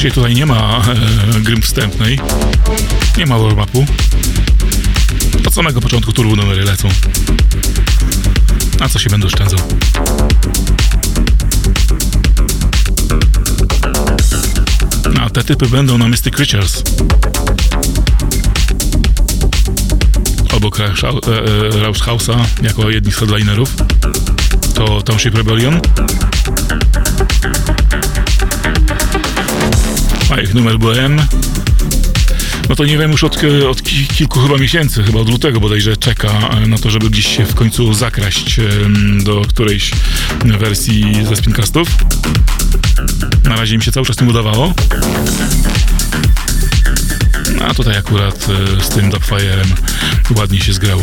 Słyszycie, 0.09 0.21
tutaj 0.21 0.35
nie 0.35 0.47
ma 0.47 0.83
e, 1.57 1.61
wstępnej, 1.61 2.21
nie 3.19 3.27
ma 3.27 3.39
warm-upu. 3.39 3.87
Od 5.47 5.55
samego 5.55 5.81
początku 5.81 6.13
turbo 6.13 6.37
numery 6.37 6.65
lecą. 6.65 6.89
A 8.81 8.89
co 8.89 8.99
się 8.99 9.11
będę 9.11 9.27
oszczędzał? 9.27 9.59
A 15.21 15.31
te 15.31 15.45
typy 15.45 15.67
będą 15.67 15.99
na 15.99 16.09
Mystic 16.09 16.35
Creatures. 16.35 16.83
Obok 20.53 20.79
Rausch, 20.79 21.29
e, 22.29 22.33
e, 22.33 22.63
jako 22.63 22.91
jedni 22.91 23.13
z 23.13 23.17
headlinerów. 23.17 23.77
To 24.75 25.03
Township 25.03 25.35
Rebellion. 25.35 25.81
A 30.39 30.41
ich 30.41 30.55
numer 30.55 30.79
BM. 30.79 31.17
No 32.69 32.77
to 32.77 32.85
nie 32.85 32.99
wiem 32.99 33.11
już 33.13 33.25
od, 33.25 33.39
od 33.71 33.83
ki- 33.83 34.07
kilku 34.07 34.41
chyba 34.41 34.59
miesięcy, 34.59 35.03
chyba 35.03 35.21
od 35.21 35.31
lutego 35.31 35.61
bodajże 35.61 35.97
czeka 35.97 36.29
e, 36.51 36.67
na 36.67 36.79
to, 36.79 36.91
żeby 36.91 37.11
gdzieś 37.11 37.37
się 37.37 37.45
w 37.47 37.55
końcu 37.55 37.95
zakraść 37.95 38.59
em, 38.59 39.25
do 39.25 39.43
którejś 39.49 39.91
wersji 40.45 41.27
ze 41.29 41.37
Spincastów. 41.37 41.89
Na 43.45 43.57
razie 43.57 43.75
im 43.75 43.83
się 43.83 43.93
cały 43.93 44.07
czas 44.07 44.21
nie 44.21 44.29
udawało. 44.29 44.75
A 47.69 47.75
tutaj 47.75 47.97
akurat 47.97 48.47
e, 48.79 48.85
z 48.85 48.89
tym 48.89 49.11
Dubfire'em 49.11 49.67
ładnie 50.37 50.61
się 50.61 50.73
zgrało. 50.73 51.03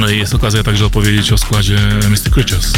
No 0.00 0.08
i 0.10 0.18
jest 0.18 0.34
okazja 0.34 0.62
także 0.62 0.86
opowiedzieć 0.86 1.32
o 1.32 1.38
składzie 1.38 1.78
Mystic 2.10 2.32
Creatures. 2.32 2.72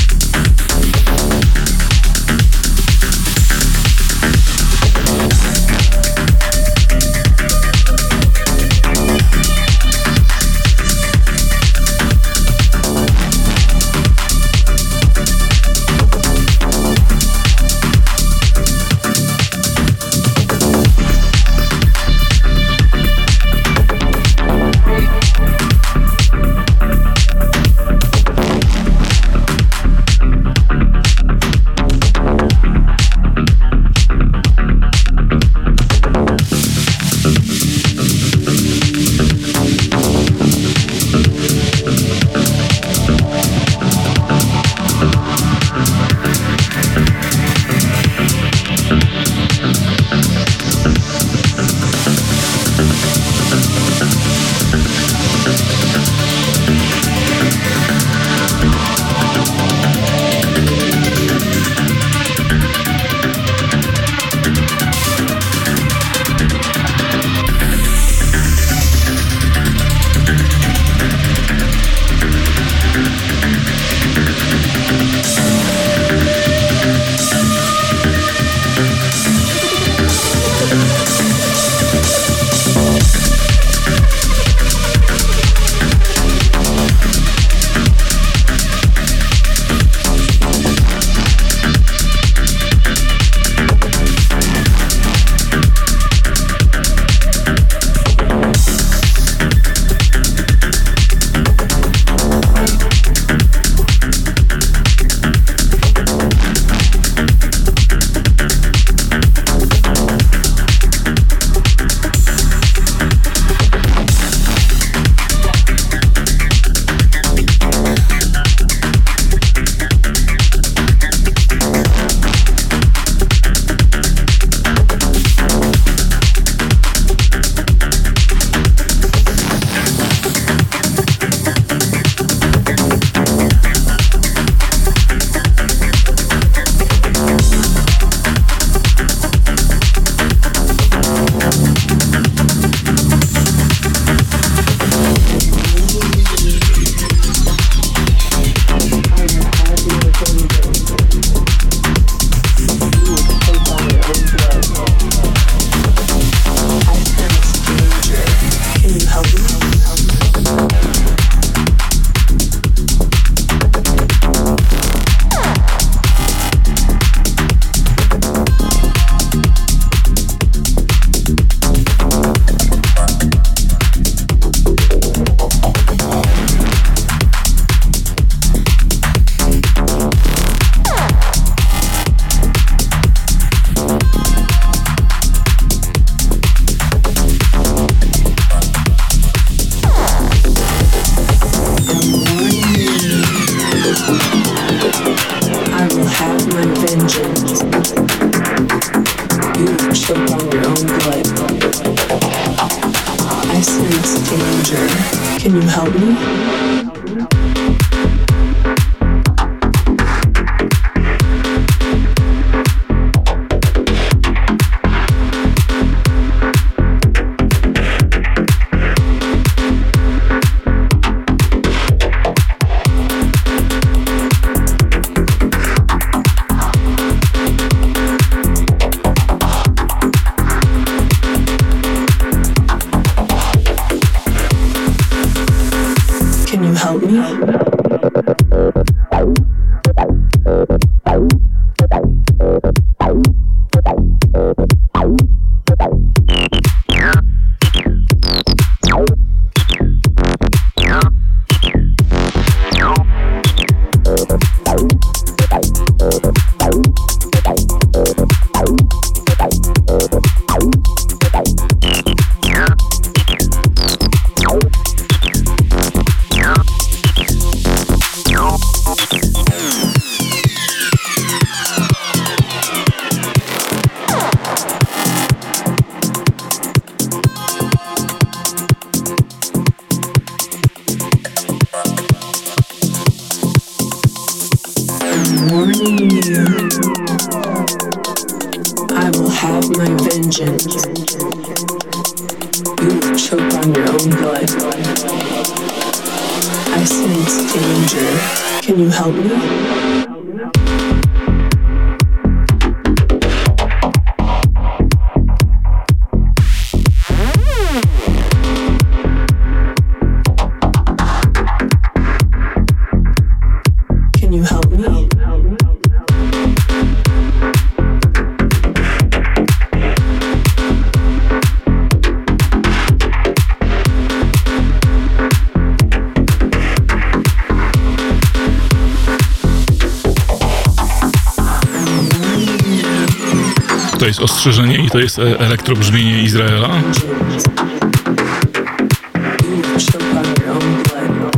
I 334.89 334.91
to 334.91 334.99
jest 334.99 335.19
e, 335.19 335.39
elektrobrzmienie 335.39 336.23
Izraela. 336.23 336.83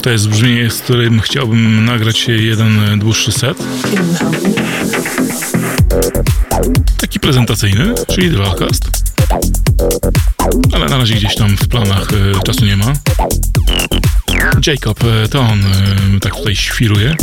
To 0.03 0.11
jest 0.11 0.29
brzmienie, 0.29 0.71
z 0.71 0.81
którym 0.81 1.21
chciałbym 1.21 1.85
nagrać 1.85 2.29
jeden 2.29 2.99
dłuższy 2.99 3.33
set. 3.33 3.59
Taki 7.01 7.21
prezentacyjny, 7.21 7.95
czyli 8.15 8.31
Dualcast. 8.31 8.91
Ale 10.73 10.87
na 10.87 10.99
razie 10.99 11.15
gdzieś 11.15 11.35
tam 11.35 11.57
w 11.57 11.69
planach 11.69 12.09
e, 12.13 12.43
czasu 12.43 12.65
nie 12.65 12.77
ma. 12.77 12.93
Jacob, 14.67 15.05
e, 15.05 15.29
to 15.29 15.41
on 15.41 15.61
tak 16.21 16.37
tutaj 16.37 16.57
świruje. 16.57 17.17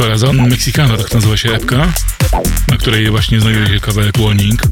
Corazon 0.00 0.48
Mexicano, 0.48 0.96
tak 0.96 1.14
nazywa 1.14 1.36
się 1.36 1.52
epka, 1.52 1.92
na 2.68 2.76
której 2.76 3.10
właśnie 3.10 3.40
znajduje 3.40 3.66
się 3.66 3.80
kawałek 3.80 4.18
Warning. 4.18 4.62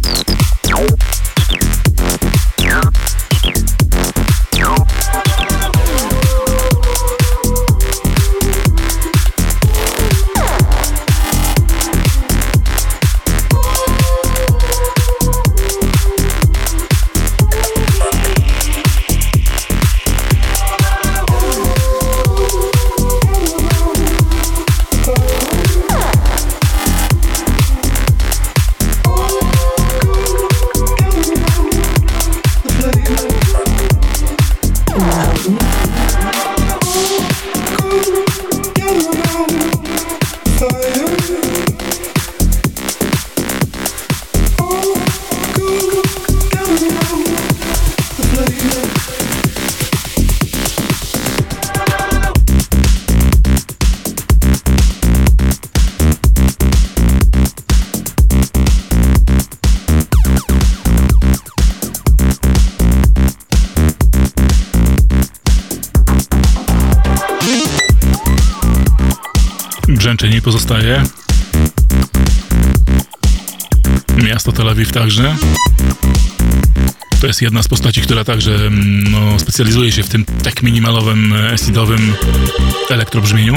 Także. 74.99 75.37
To 77.21 77.27
jest 77.27 77.43
jedna 77.43 77.63
z 77.63 77.69
postaci, 77.69 78.01
która 78.01 78.25
także 78.25 78.55
mm, 78.55 79.11
no, 79.11 79.39
specjalizuje 79.39 79.93
się 79.93 80.03
w 80.03 80.09
tym 80.09 80.25
tak 80.25 80.63
minimalowym, 80.63 81.33
e, 81.33 81.53
acidowym 81.53 82.15
elektrobrzmieniu. 82.91 83.55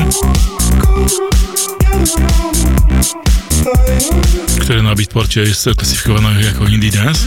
Który 4.59 4.83
na 4.83 4.95
Beatporcie 4.95 5.41
jest 5.41 5.69
klasyfikowany 5.77 6.43
jako 6.43 6.67
indie 6.67 6.91
dance. 6.91 7.25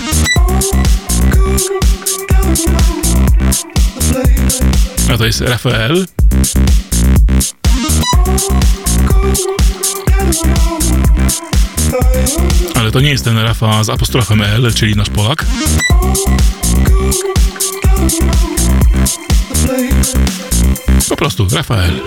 A 5.12 5.18
to 5.18 5.26
jest 5.26 5.40
Rafael. 5.40 6.06
To 12.94 13.00
nie 13.00 13.10
jest 13.10 13.24
ten 13.24 13.38
Rafa 13.38 13.84
z 13.84 13.88
apostrofem 13.88 14.42
L, 14.42 14.74
czyli 14.74 14.96
nasz 14.96 15.10
Polak. 15.10 15.46
Po 21.08 21.16
prostu 21.16 21.46
Rafael. 21.52 22.00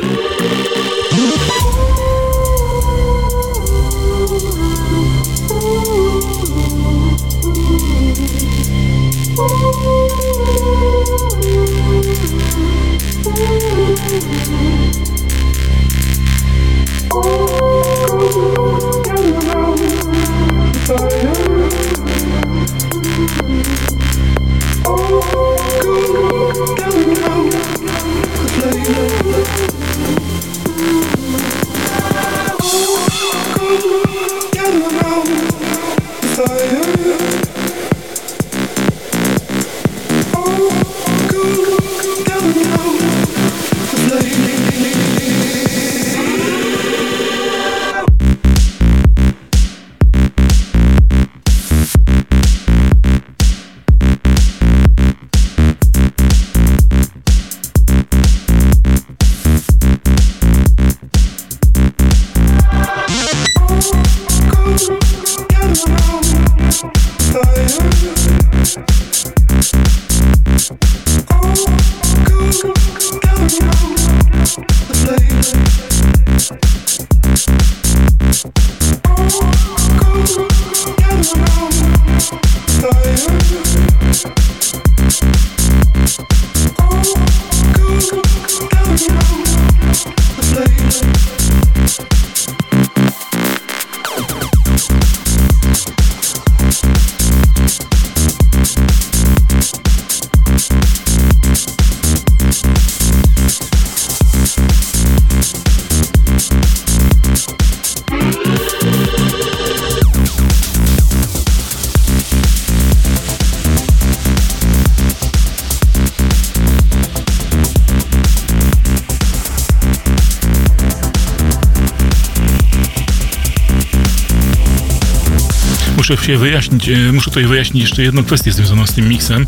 Muszę 126.12 126.26
się 126.26 126.38
wyjaśnić, 126.38 126.90
e, 126.90 127.12
muszę 127.12 127.30
tutaj 127.32 127.46
wyjaśnić 127.46 127.84
jeszcze 127.84 128.04
jedną 128.04 128.24
kwestię 128.24 128.52
związaną 128.52 128.88
z 128.88 128.94
tym 128.94 129.10
miksem, 129.10 129.48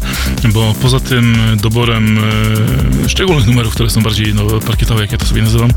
bo 0.53 0.75
poza 0.81 0.99
tym 0.99 1.37
doborem 1.61 2.19
e, 3.05 3.09
szczególnych 3.09 3.47
numerów, 3.47 3.73
które 3.73 3.89
są 3.89 4.03
bardziej 4.03 4.33
no, 4.33 4.45
parkietowe, 4.59 5.01
jak 5.01 5.11
ja 5.11 5.17
to 5.17 5.25
sobie 5.25 5.41
nazywam, 5.41 5.69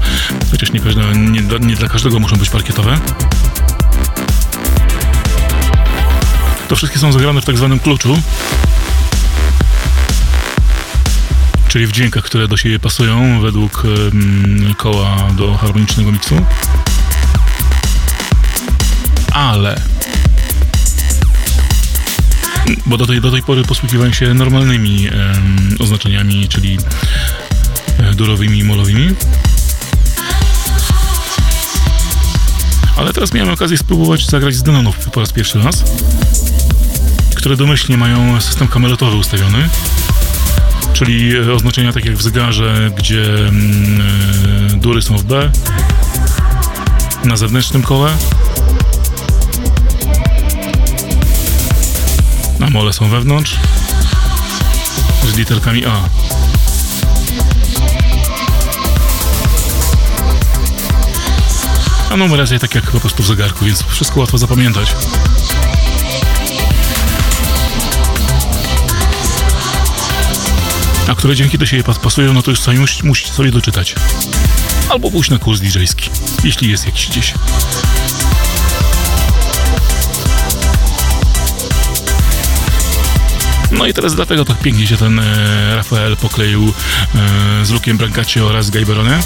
chociaż 0.50 0.72
nie, 0.72 0.80
każde, 0.80 1.12
nie, 1.16 1.42
dla- 1.42 1.58
nie 1.58 1.76
dla 1.76 1.88
każdego 1.88 2.18
muszą 2.18 2.36
być 2.36 2.50
parkietowe, 2.50 2.98
to 6.68 6.76
wszystkie 6.76 6.98
są 6.98 7.12
zagrane 7.12 7.40
w 7.40 7.44
tak 7.44 7.56
zwanym 7.56 7.78
kluczu, 7.78 8.18
czyli 11.68 11.86
w 11.86 11.92
dźwiękach, 11.92 12.24
które 12.24 12.48
do 12.48 12.56
siebie 12.56 12.78
pasują 12.78 13.40
według 13.40 13.82
koła 14.76 15.16
do 15.36 15.56
harmonicznego 15.56 16.12
miksu. 16.12 16.46
Ale 19.32 19.91
bo 22.86 22.96
do 22.96 23.06
tej, 23.06 23.20
do 23.20 23.30
tej 23.30 23.42
pory 23.42 23.64
posługiwałem 23.64 24.12
się 24.12 24.34
normalnymi 24.34 25.08
oznaczeniami, 25.78 26.48
czyli 26.48 26.78
e, 27.98 28.14
durowymi 28.14 28.58
i 28.58 28.64
molowymi. 28.64 29.08
Ale 32.96 33.12
teraz 33.12 33.34
miałem 33.34 33.54
okazję 33.54 33.78
spróbować 33.78 34.26
zagrać 34.26 34.54
z 34.54 34.62
Denonów 34.62 34.96
po 34.96 35.20
raz 35.20 35.32
pierwszy 35.32 35.58
raz, 35.58 35.84
które 37.34 37.56
domyślnie 37.56 37.96
mają 37.96 38.40
system 38.40 38.68
kamelotowy 38.68 39.16
ustawiony, 39.16 39.68
czyli 40.92 41.36
e, 41.36 41.52
oznaczenia 41.52 41.92
tak 41.92 42.04
jak 42.04 42.16
w 42.16 42.22
zegarze, 42.22 42.90
gdzie 42.96 43.24
e, 43.46 44.76
dury 44.76 45.02
są 45.02 45.18
w 45.18 45.24
B, 45.24 45.52
na 47.24 47.36
zewnętrznym 47.36 47.82
kole, 47.82 48.16
a 52.66 52.70
mole 52.70 52.92
są 52.92 53.08
wewnątrz 53.08 53.56
z 55.32 55.36
literkami 55.36 55.84
A. 55.86 56.08
A 62.10 62.16
numeracje 62.16 62.58
tak 62.58 62.74
jak 62.74 62.90
po 62.90 63.00
prostu 63.00 63.22
w 63.22 63.26
zegarku, 63.26 63.64
więc 63.64 63.82
wszystko 63.82 64.20
łatwo 64.20 64.38
zapamiętać. 64.38 64.94
A 71.08 71.14
które 71.14 71.36
dźwięki 71.36 71.58
do 71.58 71.66
siebie 71.66 71.82
pas- 71.84 71.98
pasują, 71.98 72.32
no 72.32 72.42
to 72.42 72.50
już 72.50 72.60
sami 72.60 72.78
mus- 72.78 73.02
musicie 73.02 73.32
sobie 73.32 73.50
doczytać. 73.50 73.94
Albo 74.88 75.10
pójść 75.10 75.30
na 75.30 75.38
kurs 75.38 75.60
DJ-ski, 75.60 76.10
jeśli 76.44 76.70
jest 76.70 76.86
jakiś 76.86 77.08
gdzieś. 77.08 77.34
No 83.78 83.86
i 83.86 83.92
teraz 83.94 84.14
dlatego 84.14 84.44
tak 84.44 84.58
pięknie 84.58 84.86
się 84.86 84.96
ten 84.96 85.18
e, 85.18 85.76
Rafael 85.76 86.16
pokleił 86.16 86.72
e, 87.14 87.66
z 87.66 87.70
Lukiem 87.70 87.96
Brancaccio 87.96 88.46
oraz 88.46 88.70
Gajberone. 88.70 89.20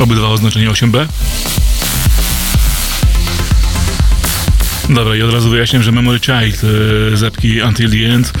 Obydwa 0.00 0.28
oznaczenie 0.28 0.70
8B. 0.70 1.06
Dobra, 4.88 5.16
i 5.16 5.22
od 5.22 5.32
razu 5.32 5.50
wyjaśniam, 5.50 5.82
że 5.82 5.92
Memory 5.92 6.20
Child 6.20 6.62
e, 6.64 7.16
z 7.16 7.22
epki 7.22 7.62
Until 7.62 7.90
the 7.90 8.14
End 8.14 8.32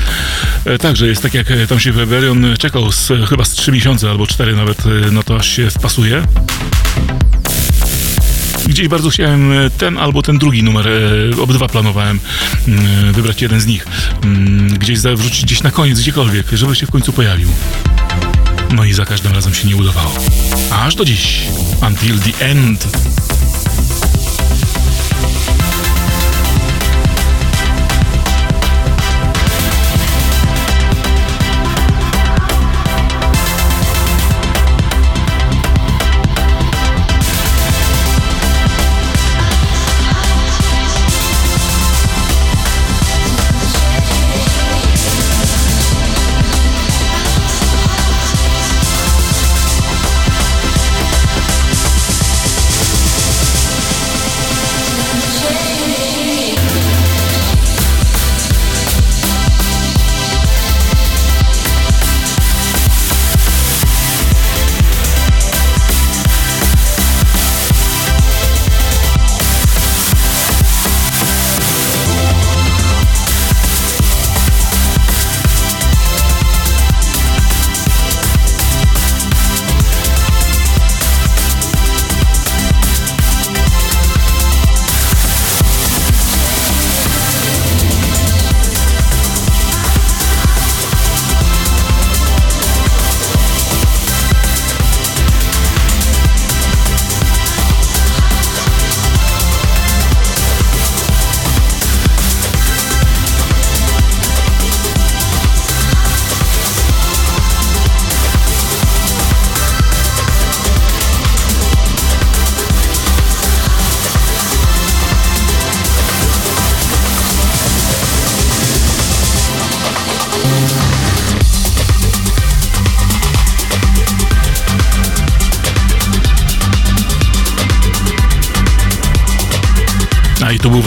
także 0.80 1.06
jest 1.06 1.22
tak 1.22 1.34
jak 1.34 1.50
e, 1.50 1.66
tam 1.66 1.80
się 1.80 1.92
wybrali, 1.92 2.28
on 2.28 2.46
czekał 2.58 2.92
z, 2.92 3.12
chyba 3.28 3.44
z 3.44 3.50
3 3.50 3.72
miesiące 3.72 4.10
albo 4.10 4.26
4 4.26 4.56
nawet 4.56 4.78
e, 4.86 5.10
na 5.10 5.22
to 5.22 5.36
aż 5.36 5.48
się 5.48 5.70
wpasuje. 5.70 6.22
Gdzieś 8.66 8.88
bardzo 8.88 9.10
chciałem 9.10 9.52
e, 9.52 9.70
ten 9.70 9.98
albo 9.98 10.22
ten 10.22 10.38
drugi 10.38 10.62
numer, 10.62 10.88
e, 10.88 11.42
obydwa 11.42 11.68
planowałem 11.68 12.20
mm, 12.68 13.12
wybrać 13.12 13.42
jeden 13.42 13.60
z 13.60 13.66
nich, 13.66 13.86
mm, 14.24 14.78
gdzieś 14.78 14.98
wrzucić 14.98 15.44
gdzieś 15.44 15.62
na 15.62 15.70
koniec, 15.70 16.00
gdziekolwiek, 16.00 16.46
żeby 16.52 16.76
się 16.76 16.86
w 16.86 16.90
końcu 16.90 17.12
pojawił. 17.12 17.48
No 18.70 18.84
i 18.84 18.92
za 18.92 19.04
każdym 19.04 19.32
razem 19.32 19.54
się 19.54 19.68
nie 19.68 19.76
udawało. 19.76 20.14
Aż 20.70 20.94
do 20.94 21.04
dziś. 21.04 21.42
Until 21.86 22.18
the 22.18 22.46
end. 22.46 22.88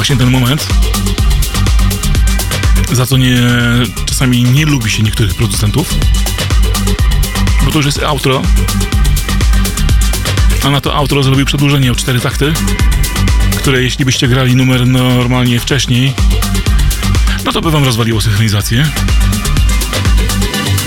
Właśnie 0.04 0.18
ten 0.18 0.30
moment, 0.30 0.68
za 2.92 3.06
co 3.06 3.18
nie, 3.18 3.38
czasami 4.06 4.44
nie 4.44 4.66
lubi 4.66 4.92
się 4.92 5.04
niektórych 5.04 5.36
producentów, 5.36 5.96
bo 7.66 7.72
to 7.72 7.78
już 7.78 7.86
jest 7.86 8.04
outro, 8.04 8.42
a 10.64 10.70
na 10.70 10.82
to 10.82 10.96
outro 10.96 11.24
zrobił 11.24 11.46
przedłużenie 11.46 11.92
o 11.92 11.96
cztery 11.96 12.20
takty, 12.20 12.54
które 13.58 13.84
jeśli 13.84 14.06
byście 14.06 14.28
grali 14.28 14.56
numer 14.56 14.88
normalnie 14.88 15.60
wcześniej, 15.60 16.14
no 17.46 17.52
to 17.52 17.62
by 17.62 17.72
wam 17.72 17.84
rozwaliło 17.84 18.22
synchronizację. 18.22 18.90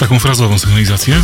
Taką 0.01 0.19
frazową 0.19 0.59
synchronizację. 0.59 1.23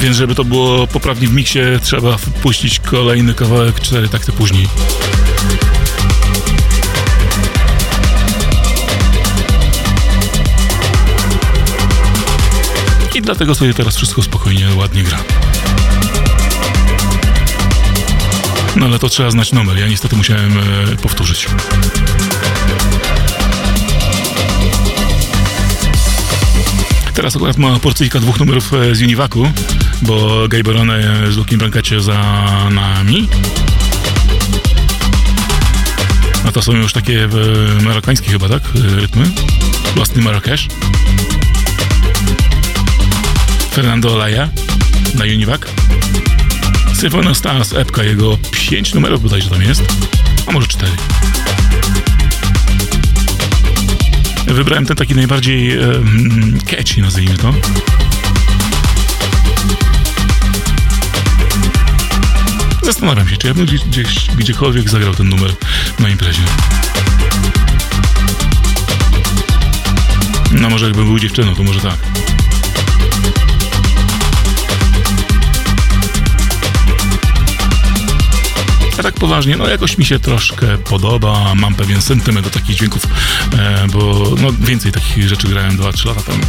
Więc 0.00 0.16
żeby 0.16 0.34
to 0.34 0.44
było 0.44 0.86
poprawnie 0.86 1.28
w 1.28 1.32
miksie, 1.32 1.58
trzeba 1.82 2.16
wpuścić 2.16 2.78
kolejny 2.78 3.34
kawałek 3.34 3.80
cztery 3.80 4.08
takty 4.08 4.32
później. 4.32 4.68
I 13.14 13.22
dlatego 13.22 13.54
sobie 13.54 13.74
teraz 13.74 13.96
wszystko 13.96 14.22
spokojnie, 14.22 14.66
ładnie 14.76 15.02
gra. 15.02 15.18
No 18.76 18.86
ale 18.86 18.98
to 18.98 19.08
trzeba 19.08 19.30
znać 19.30 19.52
numer. 19.52 19.78
Ja 19.78 19.88
niestety 19.88 20.16
musiałem 20.16 20.58
e, 20.58 20.96
powtórzyć. 20.96 21.46
Teraz 27.14 27.36
akurat 27.36 27.56
ma 27.56 27.78
porcyjka 27.78 28.20
dwóch 28.20 28.40
numerów 28.40 28.74
e, 28.74 28.94
z 28.94 29.02
Univacu, 29.02 29.46
bo 30.02 30.48
Gejberone 30.48 31.02
z 31.32 31.36
Lukiem 31.36 31.58
Brankacie 31.58 32.00
za 32.00 32.22
nami. 32.70 33.28
No 36.44 36.52
to 36.52 36.62
są 36.62 36.72
już 36.72 36.92
takie 36.92 37.24
e, 37.24 37.28
marokańskie 37.82 38.30
chyba, 38.30 38.48
tak? 38.48 38.62
E, 38.62 39.00
rytmy. 39.00 39.30
Lost 39.96 40.16
in 40.16 40.22
Marrakesh. 40.22 40.68
Fernando 43.70 44.14
Olaya 44.14 44.48
na 45.14 45.24
Univac. 45.24 45.60
Symphony 46.94 47.34
Stars, 47.34 47.72
epka, 47.72 48.02
jego 48.02 48.38
5 48.52 48.94
numerów 48.94 49.22
bodajże 49.22 49.50
tam 49.50 49.62
jest, 49.62 49.82
a 50.46 50.52
może 50.52 50.66
4. 50.66 50.92
Wybrałem 54.46 54.86
ten 54.86 54.96
taki 54.96 55.14
najbardziej 55.14 55.78
um, 55.78 56.58
catchy, 56.66 57.00
nazwijmy 57.00 57.36
to. 57.36 57.54
Zastanawiam 62.90 63.28
się, 63.28 63.36
czy 63.36 63.46
ja 63.46 63.54
bym 63.54 63.66
gdzieś, 63.66 63.84
gdzieś, 63.84 64.26
gdziekolwiek 64.36 64.88
zagrał 64.88 65.14
ten 65.14 65.28
numer 65.28 65.52
na 65.98 66.08
imprezie. 66.08 66.42
No 70.52 70.70
może 70.70 70.86
jakbym 70.86 71.04
był 71.04 71.18
dziewczyną, 71.18 71.54
to 71.54 71.62
może 71.62 71.80
tak. 71.80 71.96
A 78.98 79.02
tak 79.02 79.14
poważnie, 79.14 79.56
no 79.56 79.68
jakoś 79.68 79.98
mi 79.98 80.04
się 80.04 80.18
troszkę 80.18 80.78
podoba, 80.78 81.54
mam 81.54 81.74
pewien 81.74 82.02
sentyment 82.02 82.46
do 82.46 82.50
takich 82.50 82.76
dźwięków, 82.76 83.02
e, 83.58 83.86
bo 83.92 84.30
no 84.42 84.52
więcej 84.52 84.92
takich 84.92 85.28
rzeczy 85.28 85.48
grałem 85.48 85.76
2-3 85.76 86.06
lata 86.06 86.22
temu. 86.22 86.42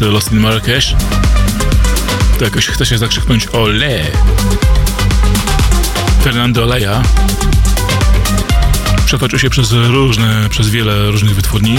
Jest 0.00 0.12
Lost 0.12 0.32
in 0.32 0.40
Marrakesh, 0.40 0.94
to 2.38 2.44
jakoś 2.44 2.66
chce 2.66 2.86
się 2.86 2.98
zakrzyknąć 2.98 3.46
ole. 3.46 4.04
Fernando 6.22 6.62
Oleja 6.62 7.02
przetoczył 9.06 9.38
się 9.38 9.50
przez 9.50 9.72
różne, 9.72 10.48
przez 10.50 10.68
wiele 10.68 11.10
różnych 11.10 11.34
wytwórni. 11.34 11.78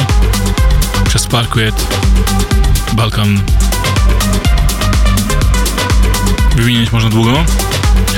Przez 1.07 1.27
Parquet, 1.27 1.87
Balkan. 2.93 3.41
Wymieniać 6.55 6.91
można 6.91 7.09
długo. 7.09 7.45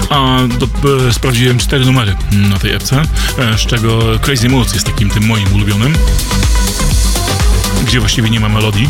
A 0.09 0.37
do, 0.59 0.67
e, 1.07 1.13
sprawdziłem 1.13 1.57
cztery 1.57 1.85
numery 1.85 2.15
na 2.31 2.59
tej 2.59 2.73
epce, 2.73 3.01
e, 3.37 3.57
z 3.57 3.61
czego 3.61 4.19
Crazy 4.21 4.49
Moods 4.49 4.73
jest 4.73 4.85
takim 4.85 5.09
tym 5.09 5.25
moim 5.27 5.53
ulubionym, 5.53 5.93
gdzie 7.85 7.99
właściwie 7.99 8.29
nie 8.29 8.39
ma 8.39 8.49
melodii. 8.49 8.89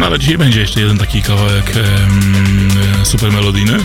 No 0.00 0.06
ale 0.06 0.18
dzisiaj 0.18 0.38
będzie 0.38 0.60
jeszcze 0.60 0.80
jeden 0.80 0.98
taki 0.98 1.22
kawałek 1.22 1.76
em, 1.76 2.70
super 3.04 3.32
melodyjny. 3.32 3.78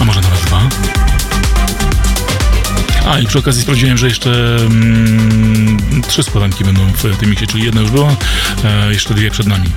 A 0.00 0.04
może 0.04 0.20
nawet 0.20 0.40
dwa. 0.40 0.68
A 3.06 3.18
i 3.18 3.26
przy 3.26 3.38
okazji 3.38 3.62
sprawdziłem, 3.62 3.98
że 3.98 4.06
jeszcze 4.06 4.56
mm, 4.56 6.02
trzy 6.08 6.22
składanki 6.22 6.64
będą 6.64 6.92
w 6.92 7.16
tym 7.16 7.30
miksie, 7.30 7.46
czyli 7.46 7.64
jedna 7.64 7.80
już 7.80 7.90
była, 7.90 8.16
e, 8.64 8.92
jeszcze 8.92 9.14
dwie 9.14 9.30
przed 9.30 9.46
nami. 9.46 9.70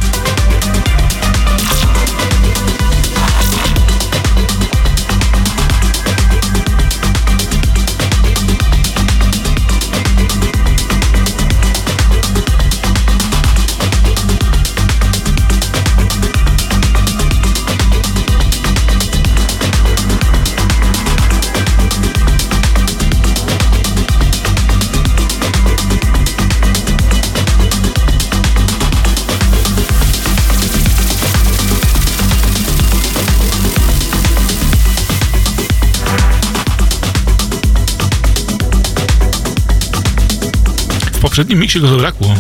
Poprzednim 41.38 41.60
miksie 41.60 41.80
go 41.80 41.88
zabrakło. 41.88 42.36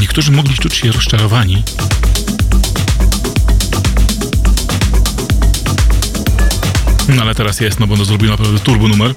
Niektórzy 0.00 0.32
mogli 0.32 0.54
czuć 0.54 0.76
się 0.76 0.92
rozczarowani. 0.92 1.62
No 7.08 7.22
ale 7.22 7.34
teraz 7.34 7.60
jest, 7.60 7.80
no 7.80 7.86
bo 7.86 7.96
to 7.96 8.04
zrobił 8.04 8.30
naprawdę 8.30 8.58
turbo 8.58 8.88
numer. 8.88 9.14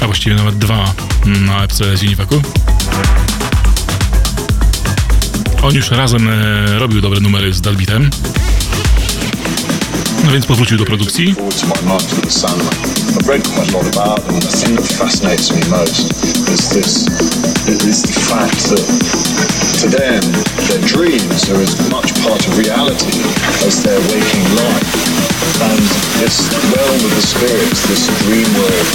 A 0.00 0.06
właściwie 0.06 0.36
nawet 0.36 0.58
dwa 0.58 0.94
na 1.26 1.64
epce 1.64 1.96
z 1.96 2.02
Univacu. 2.02 2.42
On 5.62 5.74
już 5.74 5.90
razem 5.90 6.28
e, 6.28 6.78
robił 6.78 7.00
dobre 7.00 7.20
numery 7.20 7.52
z 7.52 7.60
Dalbitem. 7.60 8.10
No 10.24 10.32
więc 10.32 10.46
powrócił 10.46 10.78
do 10.78 10.84
produkcji. 10.84 11.34
I've 13.10 13.26
read 13.26 13.42
quite 13.42 13.66
a 13.70 13.76
lot 13.76 13.86
about 13.90 14.22
them, 14.22 14.38
and 14.38 14.44
the 14.46 14.54
thing 14.54 14.78
that 14.78 14.86
fascinates 14.86 15.50
me 15.50 15.58
most 15.66 16.14
is 16.46 16.70
this: 16.70 17.10
is 17.66 18.06
the 18.06 18.14
fact 18.30 18.70
that 18.70 18.86
to 19.82 19.90
them, 19.90 20.22
their 20.70 20.82
dreams 20.86 21.50
are 21.50 21.58
as 21.58 21.74
much 21.90 22.14
part 22.22 22.38
of 22.38 22.54
reality 22.54 23.18
as 23.66 23.82
their 23.82 23.98
waking 24.14 24.46
life. 24.54 24.86
And 25.60 25.82
this 26.22 26.48
realm 26.72 27.00
of 27.02 27.12
the 27.12 27.24
spirits, 27.24 27.82
this 27.90 28.06
dream 28.24 28.46
world 28.56 28.86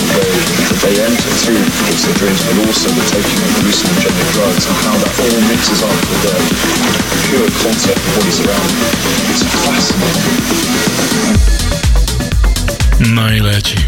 that 0.72 0.80
they, 0.82 0.96
enter 0.96 1.32
through 1.44 1.60
with 1.60 2.00
their 2.08 2.16
dreams, 2.16 2.42
but 2.48 2.58
also 2.66 2.88
the 2.96 3.06
taking 3.12 3.40
of 3.44 3.52
hallucinogenic 3.60 4.28
drugs, 4.32 4.64
and 4.66 4.78
how 4.80 4.96
that 4.96 5.14
all 5.22 5.40
mixes 5.52 5.84
up 5.84 5.92
with 5.92 6.22
their 6.24 6.42
pure 7.30 7.50
concept 7.62 8.00
of 8.00 8.12
what 8.16 8.26
is 8.32 8.40
around 8.48 8.72
them. 8.80 8.96
It's 9.28 9.44
fascinating. 9.44 10.40
Leci. 13.44 13.85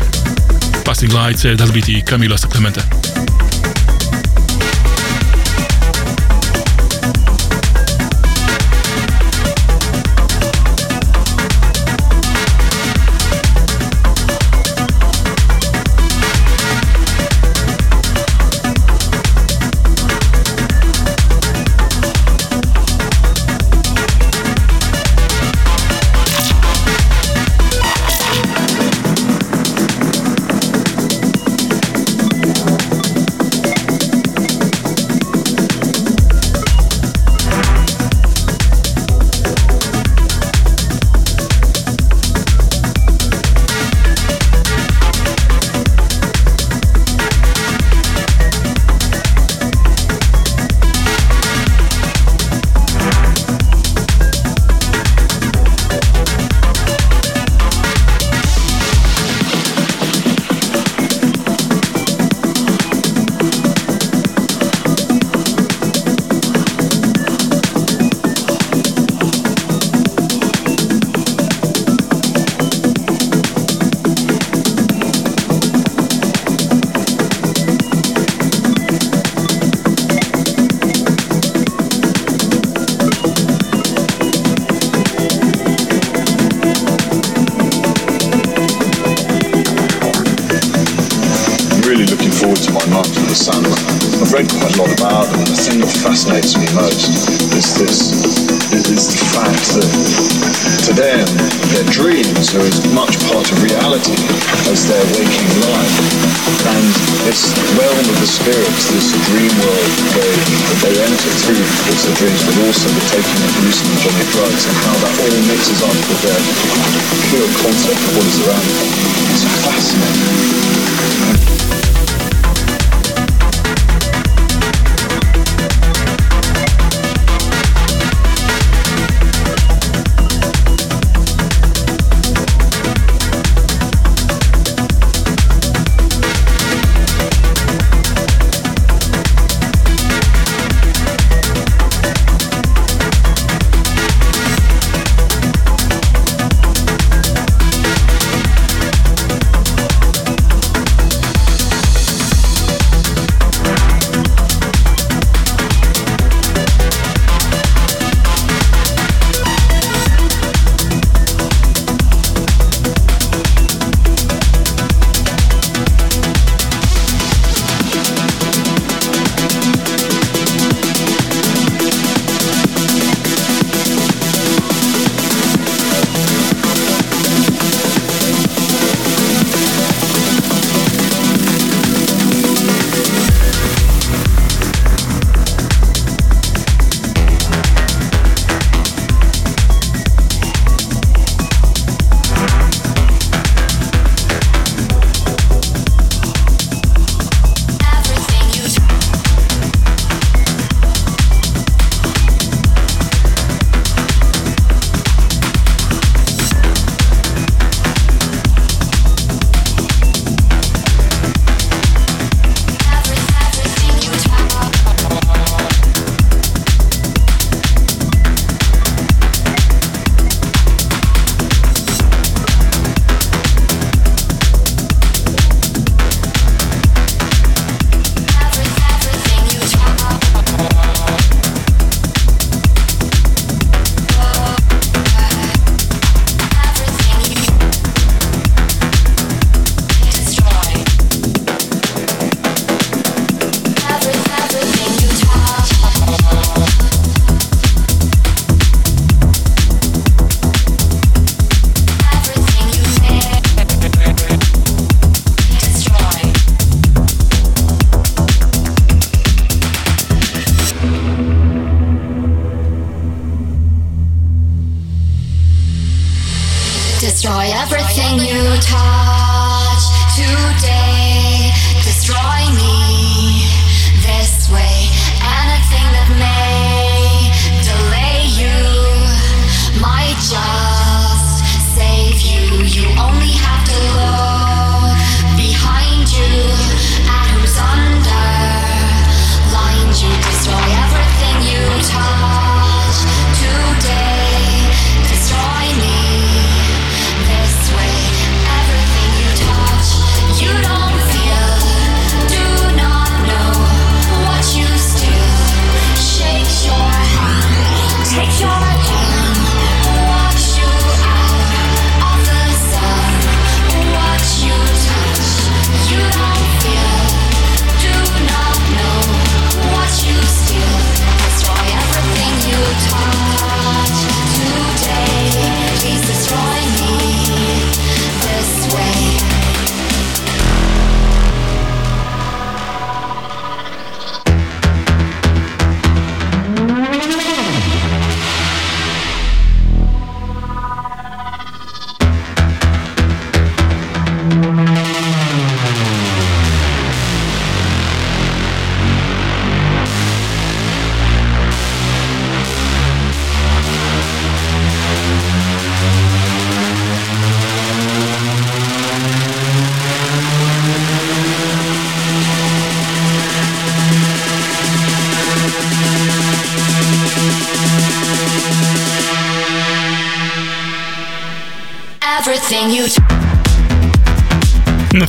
Passing 0.88 1.12
Lights, 1.12 1.44
eh, 1.44 1.58
dat 1.58 1.72
biedt 1.72 1.86
die 1.86 2.04
Camila 2.04 2.38
Sacramento. 2.38 3.07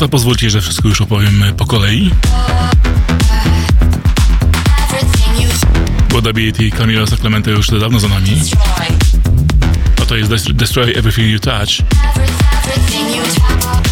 Pozwólcie, 0.08 0.50
że 0.50 0.60
wszystko 0.60 0.88
już 0.88 1.00
opowiem 1.00 1.42
e, 1.42 1.52
po 1.52 1.66
kolei. 1.66 2.10
Bo 6.10 6.20
WT 6.20 6.60
i 6.60 6.72
Camila 6.72 7.06
Sacramento 7.06 7.50
już 7.50 7.68
dawno 7.80 8.00
za 8.00 8.08
nami. 8.08 8.42
A 10.02 10.06
to 10.06 10.16
jest 10.16 10.30
Des- 10.30 10.52
Destroy 10.52 10.94
Everything 10.94 11.28
You 11.28 11.38
Touch. 11.38 11.68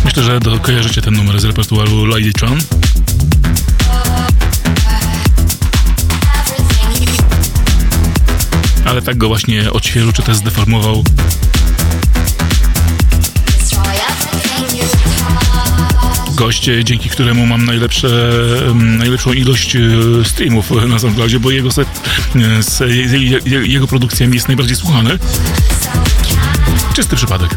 Myślę, 0.05 0.23
że 0.23 0.41
do, 0.41 0.59
kojarzycie 0.59 1.03
ten 1.03 1.15
numer 1.15 1.41
z 1.41 1.45
repertuaru 1.45 2.05
Lady 2.07 2.33
Tron. 2.33 2.59
Ale 8.85 9.03
tak 9.03 9.17
go 9.17 9.29
właśnie 9.29 9.73
odświeżył, 9.73 10.13
czy 10.13 10.23
też 10.23 10.37
zdeformował. 10.37 11.05
Gość, 16.37 16.69
e, 16.69 16.85
dzięki 16.85 17.09
któremu 17.11 17.47
mam 17.47 17.65
najlepsze, 17.65 18.09
em, 18.71 18.97
najlepszą 18.99 19.33
ilość 19.33 19.77
e, 19.77 19.81
streamów 20.25 20.71
na 20.89 20.99
SoundCloudzie, 20.99 21.41
bo 21.41 21.51
jego, 21.51 21.71
set, 21.73 21.89
e, 22.59 22.63
z, 22.63 22.81
je- 23.47 23.67
jego 23.67 23.87
produkcja 23.87 24.27
jest 24.27 24.49
najbardziej 24.49 24.77
słuchany. 24.77 25.19
Czysty 26.95 27.17
przypadek. 27.17 27.57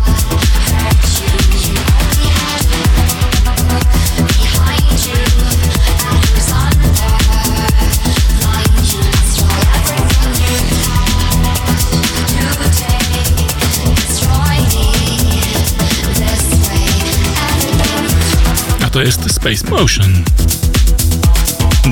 To 18.99 19.03
jest 19.03 19.35
Space 19.35 19.69
Motion. 19.69 20.23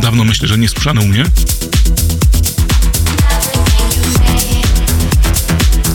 Dawno 0.01 0.23
myślę, 0.23 0.47
że 0.47 0.57
nie 0.57 0.69
słyszano 0.69 1.01
u 1.01 1.05
mnie. 1.05 1.25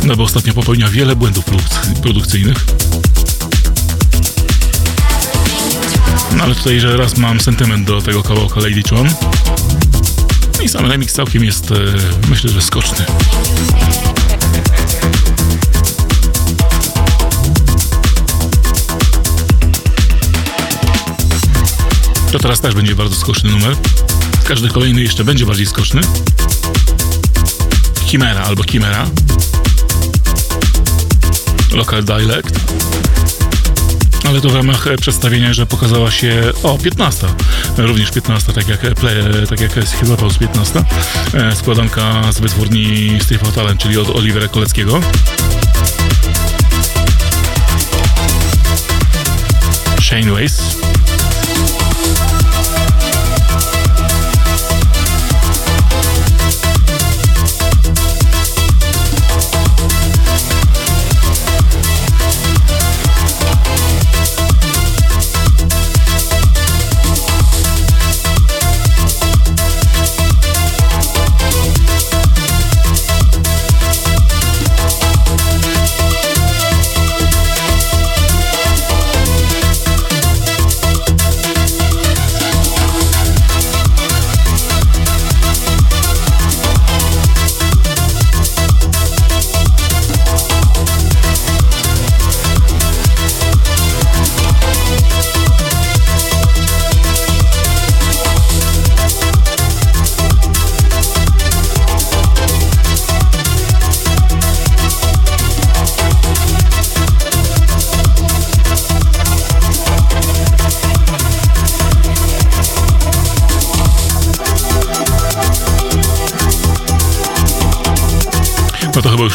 No 0.04 0.16
bo 0.16 0.22
ostatnio 0.22 0.54
popełnia 0.54 0.88
wiele 0.88 1.16
błędów 1.16 1.44
produk- 1.44 2.00
produkcyjnych. 2.02 2.56
No 6.36 6.44
ale 6.44 6.54
tutaj, 6.54 6.80
że 6.80 6.96
raz 6.96 7.16
mam 7.16 7.40
sentyment 7.40 7.86
do 7.86 8.02
tego 8.02 8.22
kawałka 8.22 8.60
Lady 8.60 8.82
Tron. 8.82 9.08
I 10.64 10.68
sam 10.68 10.86
remix 10.86 11.12
całkiem 11.12 11.44
jest, 11.44 11.70
e, 11.70 11.74
myślę, 12.28 12.50
że 12.50 12.62
skoczny. 12.62 13.04
To 22.32 22.38
teraz 22.38 22.60
też 22.60 22.74
będzie 22.74 22.94
bardzo 22.94 23.16
skoczny 23.16 23.50
numer. 23.50 23.76
Każdy 24.44 24.68
kolejny 24.68 25.02
jeszcze 25.02 25.24
będzie 25.24 25.46
bardziej 25.46 25.66
skoczny. 25.66 26.00
Chimera 28.06 28.44
albo 28.44 28.62
Chimera. 28.62 29.06
Local 31.72 32.04
Dialect. 32.04 32.60
Ale 34.28 34.40
to 34.40 34.48
w 34.48 34.54
ramach 34.54 34.86
e, 34.86 34.96
przedstawienia, 34.96 35.54
że 35.54 35.66
pokazała 35.66 36.10
się 36.10 36.52
o 36.62 36.78
15. 36.78 37.26
Również 37.76 38.10
15, 38.10 38.52
tak 38.52 38.68
jak, 38.68 38.84
e, 38.84 38.94
play, 38.94 39.20
e, 39.20 39.46
tak 39.46 39.60
jak 39.60 39.76
jest 39.76 39.92
chyba 39.92 40.16
Pulse 40.16 40.38
15. 40.38 40.84
E, 41.34 41.56
Składanka 41.56 42.32
z 42.32 42.40
wytwórni 42.40 43.18
Steve 43.22 43.52
Talent, 43.52 43.80
czyli 43.80 43.98
od 43.98 44.16
Olivera 44.16 44.48
Koleckiego. 44.48 45.00
Shane 50.02 50.81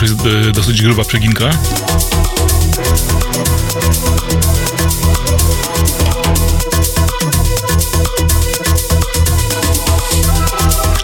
jest 0.08 0.26
e, 0.26 0.52
dosyć 0.52 0.82
gruba 0.82 1.04
przeginka. 1.04 1.50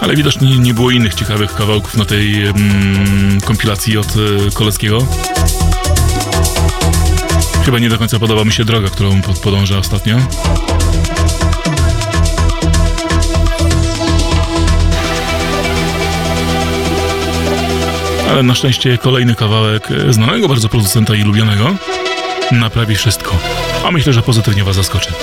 Ale 0.01 0.15
widocznie 0.15 0.57
nie 0.59 0.73
było 0.73 0.91
innych 0.91 1.13
ciekawych 1.13 1.53
kawałków 1.55 1.97
na 1.97 2.05
tej 2.05 2.43
mm, 2.45 3.41
kompilacji 3.41 3.97
od 3.97 4.07
e, 4.07 4.51
Koleckiego. 4.53 4.97
Chyba 7.65 7.79
nie 7.79 7.89
do 7.89 7.97
końca 7.97 8.19
podoba 8.19 8.43
mi 8.43 8.51
się 8.53 8.65
droga, 8.65 8.89
którą 8.89 9.21
pod- 9.21 9.39
podąża 9.39 9.77
ostatnio. 9.77 10.17
Ale 18.33 18.43
na 18.43 18.55
szczęście 18.55 18.97
kolejny 18.97 19.35
kawałek 19.35 19.91
e, 19.91 20.13
znanego 20.13 20.47
bardzo 20.47 20.69
producenta 20.69 21.15
i 21.15 21.21
lubianego 21.21 21.75
naprawi 22.51 22.95
wszystko. 22.95 23.37
A 23.85 23.91
myślę, 23.91 24.13
że 24.13 24.21
pozytywnie 24.21 24.63
Was 24.63 24.75
zaskoczy. 24.75 25.13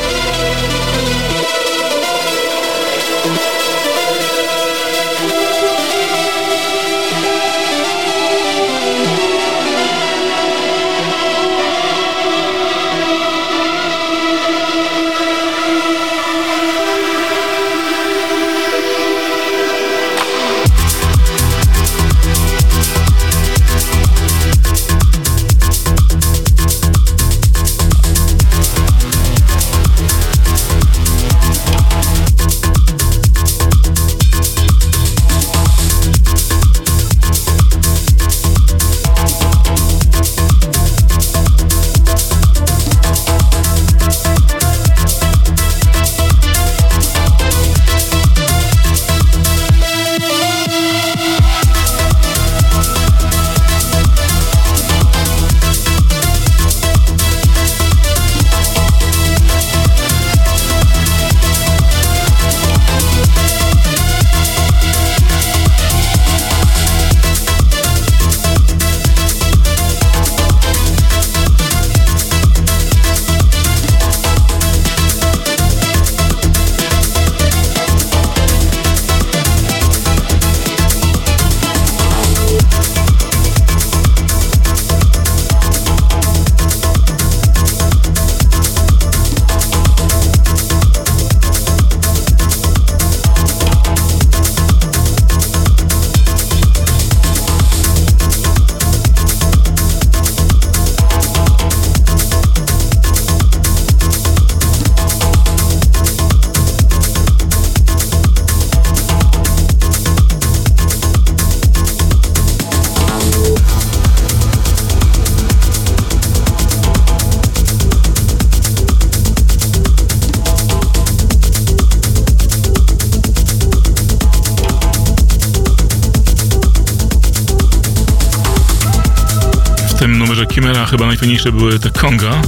Chyba 130.90 131.06
najfajniejsze 131.06 131.52
były 131.52 131.78
te 131.78 131.90
konga. 131.90 132.42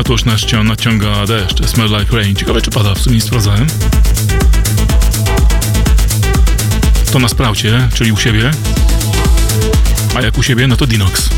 A 0.00 0.02
tu 0.02 0.12
już 0.12 0.24
naścia- 0.24 0.64
naciąga 0.64 1.26
deszcz, 1.26 1.66
Smell 1.66 1.98
Like 1.98 2.16
Rain. 2.16 2.36
Ciekawe 2.36 2.62
czy 2.62 2.70
pada, 2.70 2.94
w 2.94 2.98
sumie 2.98 3.16
nie 3.16 3.22
sprawdzałem. 3.22 3.66
To 7.12 7.18
na 7.18 7.28
spraucie, 7.28 7.88
czyli 7.94 8.12
u 8.12 8.16
siebie. 8.16 8.50
A 10.14 10.20
jak 10.20 10.38
u 10.38 10.42
siebie, 10.42 10.66
no 10.66 10.76
to 10.76 10.86
Dinox. 10.86 11.28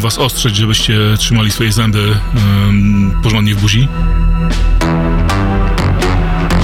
Zdążyłem 0.00 0.26
was 0.26 0.32
ostrzeć, 0.32 0.56
żebyście 0.56 0.98
trzymali 1.18 1.50
swoje 1.50 1.72
zęby 1.72 2.16
um, 2.34 3.20
porządnie 3.22 3.54
w 3.54 3.60
buzi. 3.60 3.88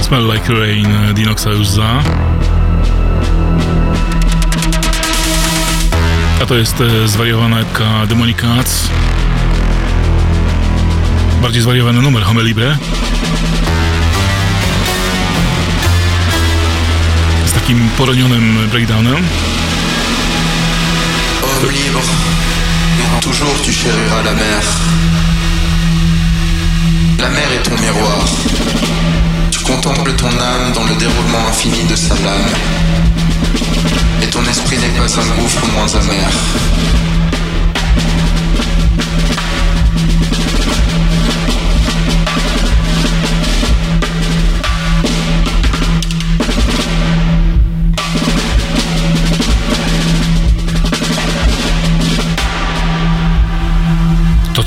Smell 0.01 0.31
Like 0.33 0.53
Rain, 0.53 1.13
Dinoxa 1.13 1.49
już 1.49 1.67
za. 1.67 2.03
A 6.41 6.45
to 6.45 6.55
jest 6.55 6.81
e, 6.81 7.07
zwariowana 7.07 7.59
epka 7.59 8.05
Demonic 8.07 8.37
Cats. 8.37 8.89
Bardziej 11.41 11.61
zwariowany 11.61 12.01
numer 12.01 12.23
Home 12.23 12.43
Libre. 12.43 12.77
Z 17.45 17.53
takim 17.53 17.89
poronionym 17.97 18.57
breakdownem. 18.71 19.15
Toujours 23.21 23.61
tu 23.63 23.71
chériras 23.71 24.23
la 24.23 24.33
mer. 24.33 24.61
La 27.19 27.29
mer 27.29 27.47
est 27.55 27.63
ton 27.63 27.77
miroir. 27.81 28.25
Tu 29.51 29.59
contemples 29.59 30.13
ton 30.13 30.27
âme 30.27 30.71
dans 30.73 30.83
le 30.85 30.95
déroulement 30.95 31.47
infini 31.49 31.83
de 31.85 31.95
sa 31.95 32.15
lame. 32.15 32.53
Et 34.21 34.27
ton 34.27 34.43
esprit 34.45 34.77
n'est 34.77 34.97
pas 34.99 35.11
un 35.19 35.41
gouffre 35.41 35.65
moins 35.73 35.93
amer. 35.95 37.06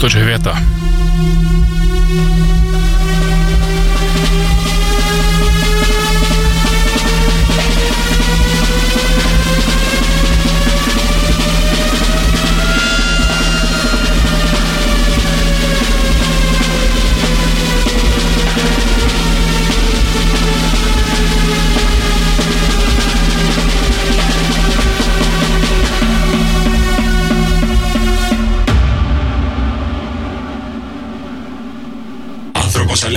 Хто 0.01 0.09
живе 0.09 0.39
то? 0.39 0.57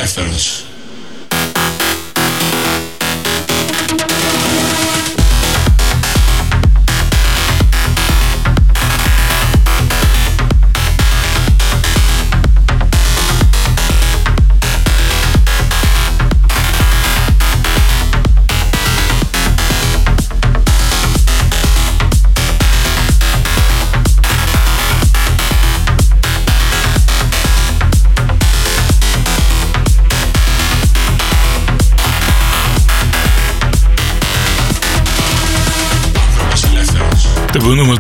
left 0.04 0.18
us. 0.18 0.63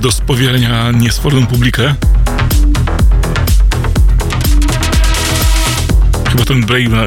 do 0.03 0.11
spowielenia 0.11 0.91
niesforną 0.91 1.47
publikę. 1.47 1.95
Chyba 6.31 6.45
ten 6.45 6.65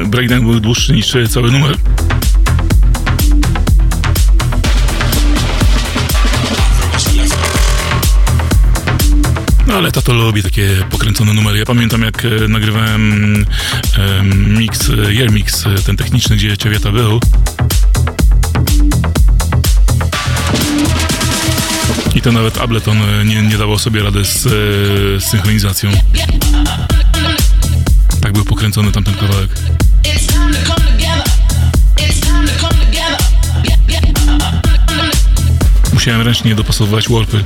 breakdown 0.09 0.41
był 0.41 0.59
dłuższy 0.59 0.93
niż 0.93 1.13
cały 1.29 1.51
numer. 1.51 1.77
No 9.67 9.73
ale 9.73 9.91
tato 9.91 10.13
lubi 10.13 10.43
takie 10.43 10.69
pokręcone 10.89 11.33
numery. 11.33 11.59
Ja 11.59 11.65
pamiętam, 11.65 12.01
jak 12.01 12.25
e, 12.25 12.47
nagrywałem 12.47 13.45
mix, 14.33 14.89
e, 14.89 15.13
Jermix, 15.13 15.67
e, 15.67 15.75
ten 15.85 15.97
techniczny, 15.97 16.35
gdzie 16.35 16.57
Ciewieta 16.57 16.91
był. 16.91 17.19
I 22.17 22.21
to 22.21 22.31
nawet 22.31 22.57
Ableton 22.57 22.97
e, 23.01 23.25
nie, 23.25 23.41
nie 23.41 23.57
dawał 23.57 23.79
sobie 23.79 24.03
rady 24.03 24.25
z, 24.25 24.45
e, 24.45 24.49
z 25.19 25.23
synchronizacją. 25.23 25.91
Tak 28.21 28.33
był 28.33 28.45
pokręcony 28.45 28.91
tamten 28.91 29.13
kawałek. 29.13 29.49
Musiałem 35.93 36.21
ręcznie 36.21 36.55
dopasowywać 36.55 37.09
warpy. 37.09 37.43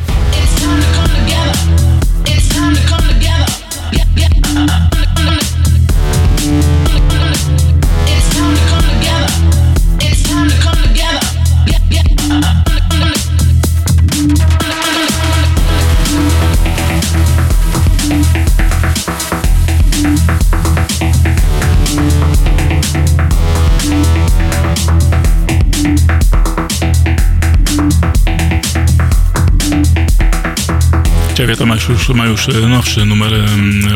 Ciewiata 31.52 31.65
ma 31.65 31.76
już, 31.76 32.10
ma 32.10 32.26
już 32.26 32.49
e, 32.49 32.53
nowszy 32.53 33.06
numer 33.06 33.34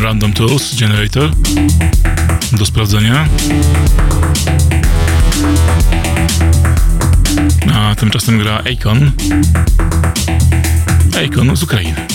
Random 0.01 0.33
Tools 0.33 0.75
Generator 0.79 1.31
do 2.51 2.65
sprawdzenia. 2.65 3.27
A 7.73 7.95
tymczasem 7.95 8.37
gra 8.37 8.57
Akon. 8.57 9.11
Akon 11.25 11.57
z 11.57 11.63
Ukrainy. 11.63 12.07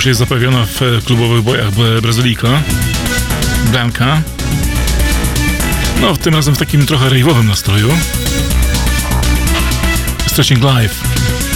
Już 0.00 0.06
jest 0.06 0.18
zaprawiona 0.18 0.66
w 0.66 0.82
e, 0.82 1.02
klubowych 1.06 1.42
bojach 1.42 1.66
e, 1.66 2.02
Brazylika. 2.02 2.62
Blanka. 3.70 4.22
No, 6.00 6.16
tym 6.16 6.34
razem 6.34 6.54
w 6.54 6.58
takim 6.58 6.86
trochę 6.86 7.08
rave'owym 7.08 7.44
nastroju. 7.44 7.88
Stretching 10.26 10.62
Life. 10.64 10.94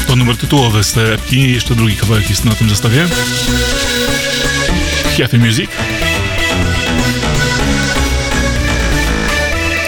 To 0.07 0.17
numer 0.17 0.37
tytułowy 0.37 0.85
z 0.85 0.93
tej 0.93 1.13
epki. 1.13 1.53
Jeszcze 1.53 1.75
drugi 1.75 1.97
kawałek 1.97 2.31
jest 2.31 2.45
na 2.45 2.55
tym 2.55 2.69
zestawie. 2.69 3.07
Happy 5.19 5.39
Music. 5.39 5.71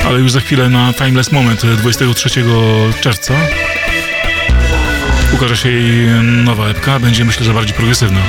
Ale 0.05 0.19
już 0.19 0.33
za 0.33 0.41
chwilę 0.41 0.69
na 0.69 0.93
Timeless 0.93 1.33
Moment 1.33 1.65
e, 1.65 1.77
23 1.77 2.45
czerwca 3.01 3.35
ukaże 5.37 5.57
się 5.57 5.71
jej 5.71 6.07
nowa 6.23 6.69
epka. 6.69 6.99
Będzie 6.99 7.25
myślę, 7.25 7.45
że 7.45 7.55
bardziej 7.55 7.75
progresywna. 7.75 8.21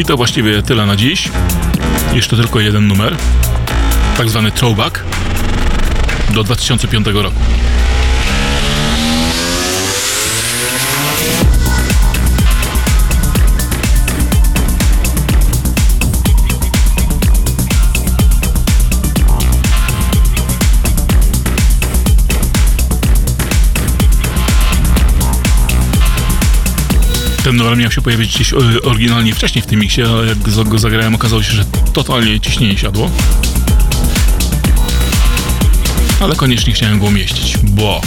I 0.00 0.04
to 0.04 0.16
właściwie 0.16 0.62
tyle 0.62 0.86
na 0.86 0.96
dziś. 0.96 1.28
Jeszcze 2.12 2.36
tylko 2.36 2.60
jeden 2.60 2.86
numer, 2.86 3.16
tak 4.16 4.30
zwany 4.30 4.50
throwback 4.52 5.04
do 6.34 6.44
2005 6.44 7.06
roku. 7.06 7.36
Ten 27.50 27.56
numer 27.56 27.76
miał 27.76 27.90
się 27.90 28.00
pojawić 28.00 28.34
gdzieś 28.34 28.52
y, 28.52 28.82
oryginalnie 28.82 29.34
wcześniej 29.34 29.62
w 29.62 29.66
tym 29.66 29.80
miksie, 29.80 30.02
ale 30.02 30.26
jak 30.26 30.68
go 30.68 30.78
zagrałem, 30.78 31.14
okazało 31.14 31.42
się, 31.42 31.52
że 31.52 31.64
totalnie 31.92 32.40
ciśnienie 32.40 32.78
siadło. 32.78 33.10
Ale 36.20 36.36
koniecznie 36.36 36.72
chciałem 36.72 36.98
go 36.98 37.06
umieścić, 37.06 37.58
bo... 37.62 38.00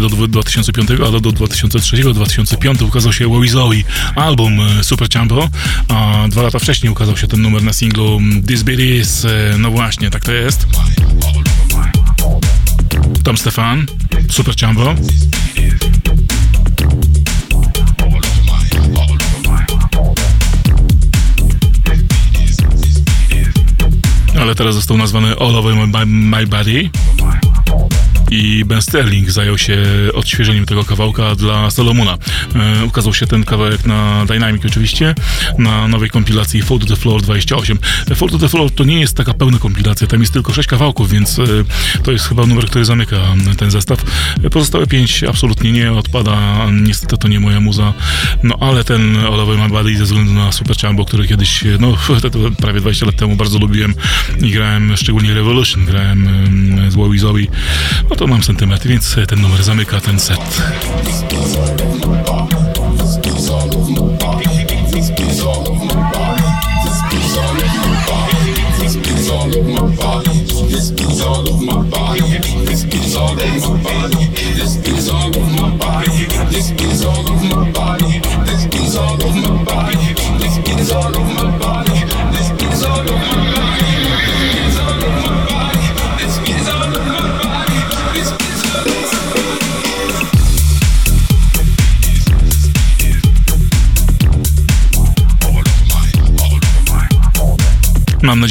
do 0.00 0.08
dwu- 0.08 0.28
2005, 0.28 0.90
ale 0.90 1.20
do 1.20 1.30
2003-2005 1.30 2.82
ukazał 2.84 3.12
się 3.12 3.28
Wowie 3.28 3.48
Zoe, 3.50 3.82
album 4.16 4.60
e, 4.60 4.84
Super 4.84 5.08
Champo, 5.10 5.48
a 5.88 6.24
dwa 6.28 6.42
lata 6.42 6.58
wcześniej 6.58 6.92
ukazał 6.92 7.16
się 7.16 7.26
ten 7.26 7.42
numer 7.42 7.62
na 7.62 7.72
singlu 7.72 8.20
This 8.46 8.62
Beat 8.62 8.80
Is, 8.80 9.24
e, 9.24 9.54
no 9.58 9.70
właśnie, 9.70 10.10
tak 10.10 10.24
to 10.24 10.32
jest. 10.32 10.66
Tom 13.24 13.36
Stefan, 13.36 13.86
Super 14.30 14.56
Champo. 14.56 14.94
ale 24.40 24.54
teraz 24.54 24.74
został 24.74 24.96
nazwany 24.96 25.36
All 25.38 25.56
Over 25.56 25.74
My, 25.76 26.06
my 26.06 26.46
Body. 26.46 26.90
I 28.34 28.64
Ben 28.64 28.82
Sterling 28.82 29.30
zajął 29.30 29.58
się 29.58 29.82
odświeżeniem 30.14 30.66
tego 30.66 30.84
kawałka 30.84 31.34
dla 31.34 31.70
Solomona. 31.70 32.18
E, 32.54 32.84
ukazał 32.84 33.14
się 33.14 33.26
ten 33.26 33.44
kawałek 33.44 33.86
na 33.86 34.26
Dynamic 34.26 34.66
oczywiście, 34.66 35.14
na 35.58 35.88
nowej 35.88 36.10
kompilacji 36.10 36.62
Fall 36.62 36.78
to 36.78 36.86
the 36.86 36.96
Floor 36.96 37.22
28. 37.22 37.78
Fall 38.14 38.28
to 38.28 38.38
the 38.38 38.48
Floor 38.48 38.70
to 38.70 38.84
nie 38.84 39.00
jest 39.00 39.16
taka 39.16 39.34
pełna 39.34 39.58
kompilacja, 39.58 40.06
tam 40.06 40.20
jest 40.20 40.32
tylko 40.32 40.52
6 40.52 40.68
kawałków, 40.68 41.10
więc 41.10 41.38
e, 41.38 41.44
to 42.02 42.12
jest 42.12 42.28
chyba 42.28 42.46
numer, 42.46 42.66
który 42.66 42.84
zamyka 42.84 43.16
ten 43.58 43.70
zestaw. 43.70 44.04
E, 44.44 44.50
Pozostałe 44.50 44.86
5 44.86 45.24
absolutnie 45.24 45.72
nie 45.72 45.92
odpada, 45.92 46.66
niestety 46.72 47.18
to 47.18 47.28
nie 47.28 47.40
moja 47.40 47.60
muza, 47.60 47.94
no 48.42 48.56
ale 48.60 48.84
ten 48.84 49.16
All 49.16 49.40
Over 49.40 49.58
My 49.58 49.96
ze 49.96 50.04
względu 50.04 50.32
na 50.32 50.52
Super 50.52 50.76
Chambo, 50.76 51.04
który 51.04 51.28
kiedyś, 51.28 51.64
no 51.80 51.96
prawie 52.62 52.80
20 52.80 53.06
lat 53.06 53.16
temu 53.16 53.36
bardzo 53.36 53.58
lubiłem 53.58 53.94
i 54.42 54.50
grałem 54.50 54.96
szczególnie 54.96 55.34
Revolution, 55.34 55.84
grałem 55.84 56.28
em, 56.28 56.90
z 56.90 56.94
Wowie 56.94 57.18
Zoe, 57.18 57.46
no 58.10 58.16
to 58.16 58.23
mam 58.26 58.42
sentymetry, 58.42 58.90
więc 58.90 59.16
ten 59.28 59.40
numer 59.40 59.62
zamyka 59.62 60.00
ten 60.00 60.20
set. 60.20 60.62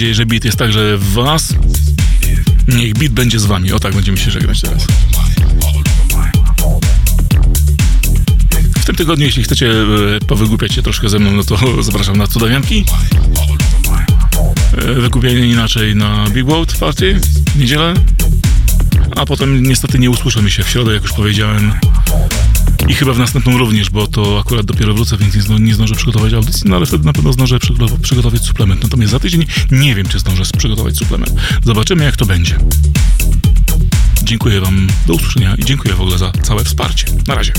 Nadzieję, 0.03 0.15
że 0.15 0.25
beat 0.25 0.45
jest 0.45 0.57
także 0.57 0.97
w 0.97 1.13
was. 1.13 1.53
Niech 2.67 2.93
beat 2.93 3.11
będzie 3.11 3.39
z 3.39 3.45
wami. 3.45 3.71
O 3.71 3.79
tak 3.79 3.95
będziemy 3.95 4.17
się 4.17 4.31
żegnać 4.31 4.61
teraz. 4.61 4.87
W 8.79 8.85
tym 8.85 8.95
tygodniu, 8.95 9.25
jeśli 9.25 9.43
chcecie 9.43 9.71
e, 9.71 10.25
powygłupiać 10.27 10.73
się 10.73 10.81
troszkę 10.81 11.09
ze 11.09 11.19
mną, 11.19 11.31
no 11.31 11.43
to 11.43 11.57
zapraszam 11.83 12.17
na 12.17 12.27
cudawianki. 12.27 12.85
E, 14.77 14.93
Wykupienie 14.93 15.47
inaczej 15.47 15.95
na 15.95 16.29
Big 16.29 16.45
World 16.45 16.77
Party 16.77 17.19
w 17.55 17.59
niedzielę. 17.59 17.93
A 19.15 19.25
potem 19.25 19.63
niestety 19.63 19.99
nie 19.99 20.09
usłyszymy 20.09 20.51
się 20.51 20.63
w 20.63 20.69
środę, 20.69 20.93
jak 20.93 21.03
już 21.03 21.13
powiedziałem. 21.13 21.73
I 22.87 22.93
chyba 22.93 23.13
w 23.13 23.19
następną 23.19 23.57
również, 23.57 23.89
bo 23.89 24.07
to 24.07 24.39
akurat 24.39 24.65
dopiero 24.65 24.93
wrócę, 24.93 25.17
więc 25.17 25.35
nie, 25.35 25.41
zdążę, 25.41 25.63
nie 25.63 25.73
zdążę 25.75 25.95
przygotować 25.95 26.33
audycji, 26.33 26.69
no 26.69 26.75
ale 26.75 26.85
wtedy 26.85 27.05
na 27.05 27.13
pewno 27.13 27.33
zdążę 27.33 27.57
przygotow- 27.57 27.99
przygotować 28.01 28.41
suplement. 28.41 28.83
Natomiast 28.83 29.11
za 29.11 29.19
tydzień 29.19 29.45
nie 29.71 29.95
wiem, 29.95 30.07
czy 30.07 30.19
zdążę 30.19 30.43
przygotować 30.57 30.97
suplement. 30.97 31.33
Zobaczymy, 31.65 32.03
jak 32.03 32.15
to 32.17 32.25
będzie. 32.25 32.57
Dziękuję 34.23 34.61
Wam, 34.61 34.87
do 35.07 35.13
usłyszenia 35.13 35.55
i 35.57 35.65
dziękuję 35.65 35.93
w 35.93 36.01
ogóle 36.01 36.17
za 36.17 36.31
całe 36.31 36.63
wsparcie. 36.63 37.05
Na 37.27 37.35
razie. 37.35 37.53